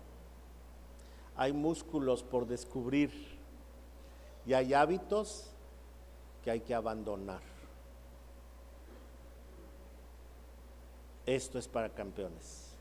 [1.36, 3.12] Hay músculos por descubrir
[4.46, 5.50] y hay hábitos
[6.44, 7.42] que hay que abandonar.
[11.26, 12.74] Esto es para campeones.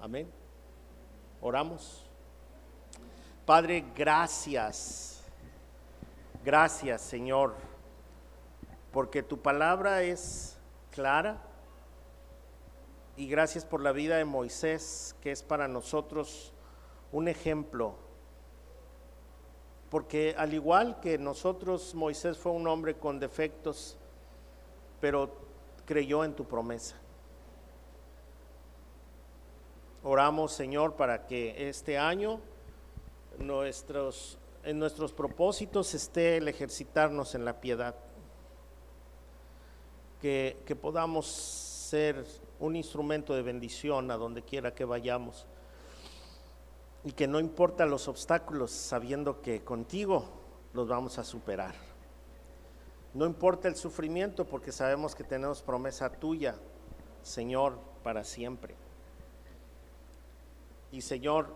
[0.00, 0.28] Amén.
[1.40, 2.04] Oramos.
[3.46, 5.22] Padre, gracias.
[6.44, 7.54] Gracias, Señor,
[8.92, 10.58] porque tu palabra es
[10.90, 11.42] clara.
[13.16, 16.52] Y gracias por la vida de Moisés, que es para nosotros
[17.12, 17.94] un ejemplo.
[19.90, 23.96] Porque al igual que nosotros, Moisés fue un hombre con defectos,
[25.00, 25.30] pero
[25.84, 26.96] creyó en tu promesa.
[30.04, 32.40] Oramos, Señor, para que este año
[33.38, 37.94] nuestros, en nuestros propósitos esté el ejercitarnos en la piedad.
[40.20, 42.24] Que, podamos ser
[42.60, 45.46] un instrumento de bendición a donde quiera que vayamos.
[47.04, 50.28] Y que no importa los obstáculos, sabiendo que contigo
[50.74, 51.74] los vamos a superar.
[53.14, 56.56] No importa el sufrimiento, porque sabemos que tenemos promesa tuya,
[57.22, 58.74] Señor, para siempre.
[60.90, 61.54] Y Señor,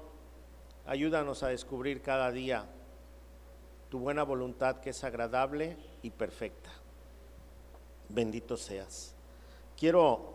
[0.85, 2.67] Ayúdanos a descubrir cada día
[3.89, 6.71] tu buena voluntad que es agradable y perfecta.
[8.13, 9.15] Bendito seas.
[9.75, 10.35] Quiero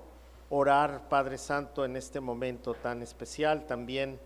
[0.50, 4.20] orar, Padre Santo, en este momento tan especial también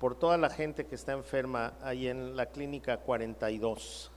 [0.00, 4.10] por toda la gente que está enferma ahí en la clínica 42.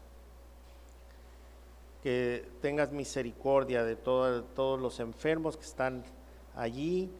[2.01, 6.03] Que tengas misericordia de todos los enfermos que están
[6.55, 7.11] allí,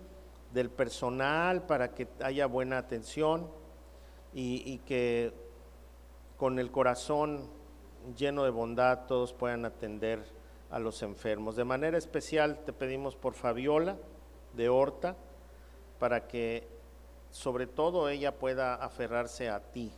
[0.54, 3.48] del personal, para que haya buena atención
[4.34, 5.34] y, que
[6.38, 7.48] con el corazón
[8.18, 10.24] lleno de bondad todos puedan atender
[10.74, 11.56] a los enfermos.
[11.56, 13.96] De manera especial te pedimos por Fabiola
[14.54, 15.16] de Horta,
[16.00, 16.68] para que
[17.32, 19.94] sobre todo ella pueda aferrarse a ti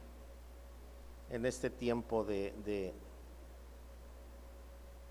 [1.29, 2.93] en este tiempo de, de,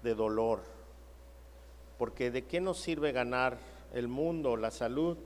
[0.03, 0.61] de dolor.
[1.99, 3.59] Porque de qué nos sirve ganar
[3.93, 5.17] el mundo, la salud,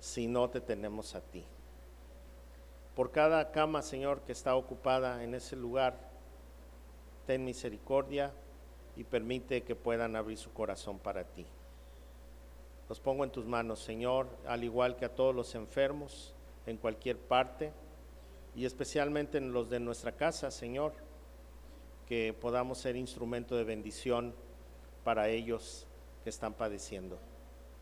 [0.00, 1.44] si no te tenemos a ti
[2.96, 5.98] por cada cama, Señor, que está ocupada en ese lugar.
[7.26, 8.32] Ten misericordia
[8.96, 11.46] y permite que puedan abrir su corazón para ti.
[12.88, 16.34] Los pongo en tus manos, Señor, al igual que a todos los enfermos
[16.66, 17.72] en cualquier parte
[18.54, 20.92] y especialmente en los de nuestra casa, Señor,
[22.06, 24.34] que podamos ser instrumento de bendición
[25.04, 25.86] para ellos
[26.22, 27.18] que están padeciendo.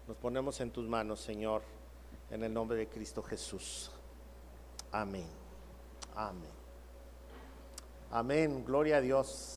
[0.08, 1.62] Nos ponemos en tus manos, Señor,
[2.30, 3.90] en el nombre de Cristo Jesús.
[4.90, 5.26] Amén.
[6.14, 6.50] Amén.
[8.10, 8.64] Amén.
[8.64, 9.50] Gloria a Dios.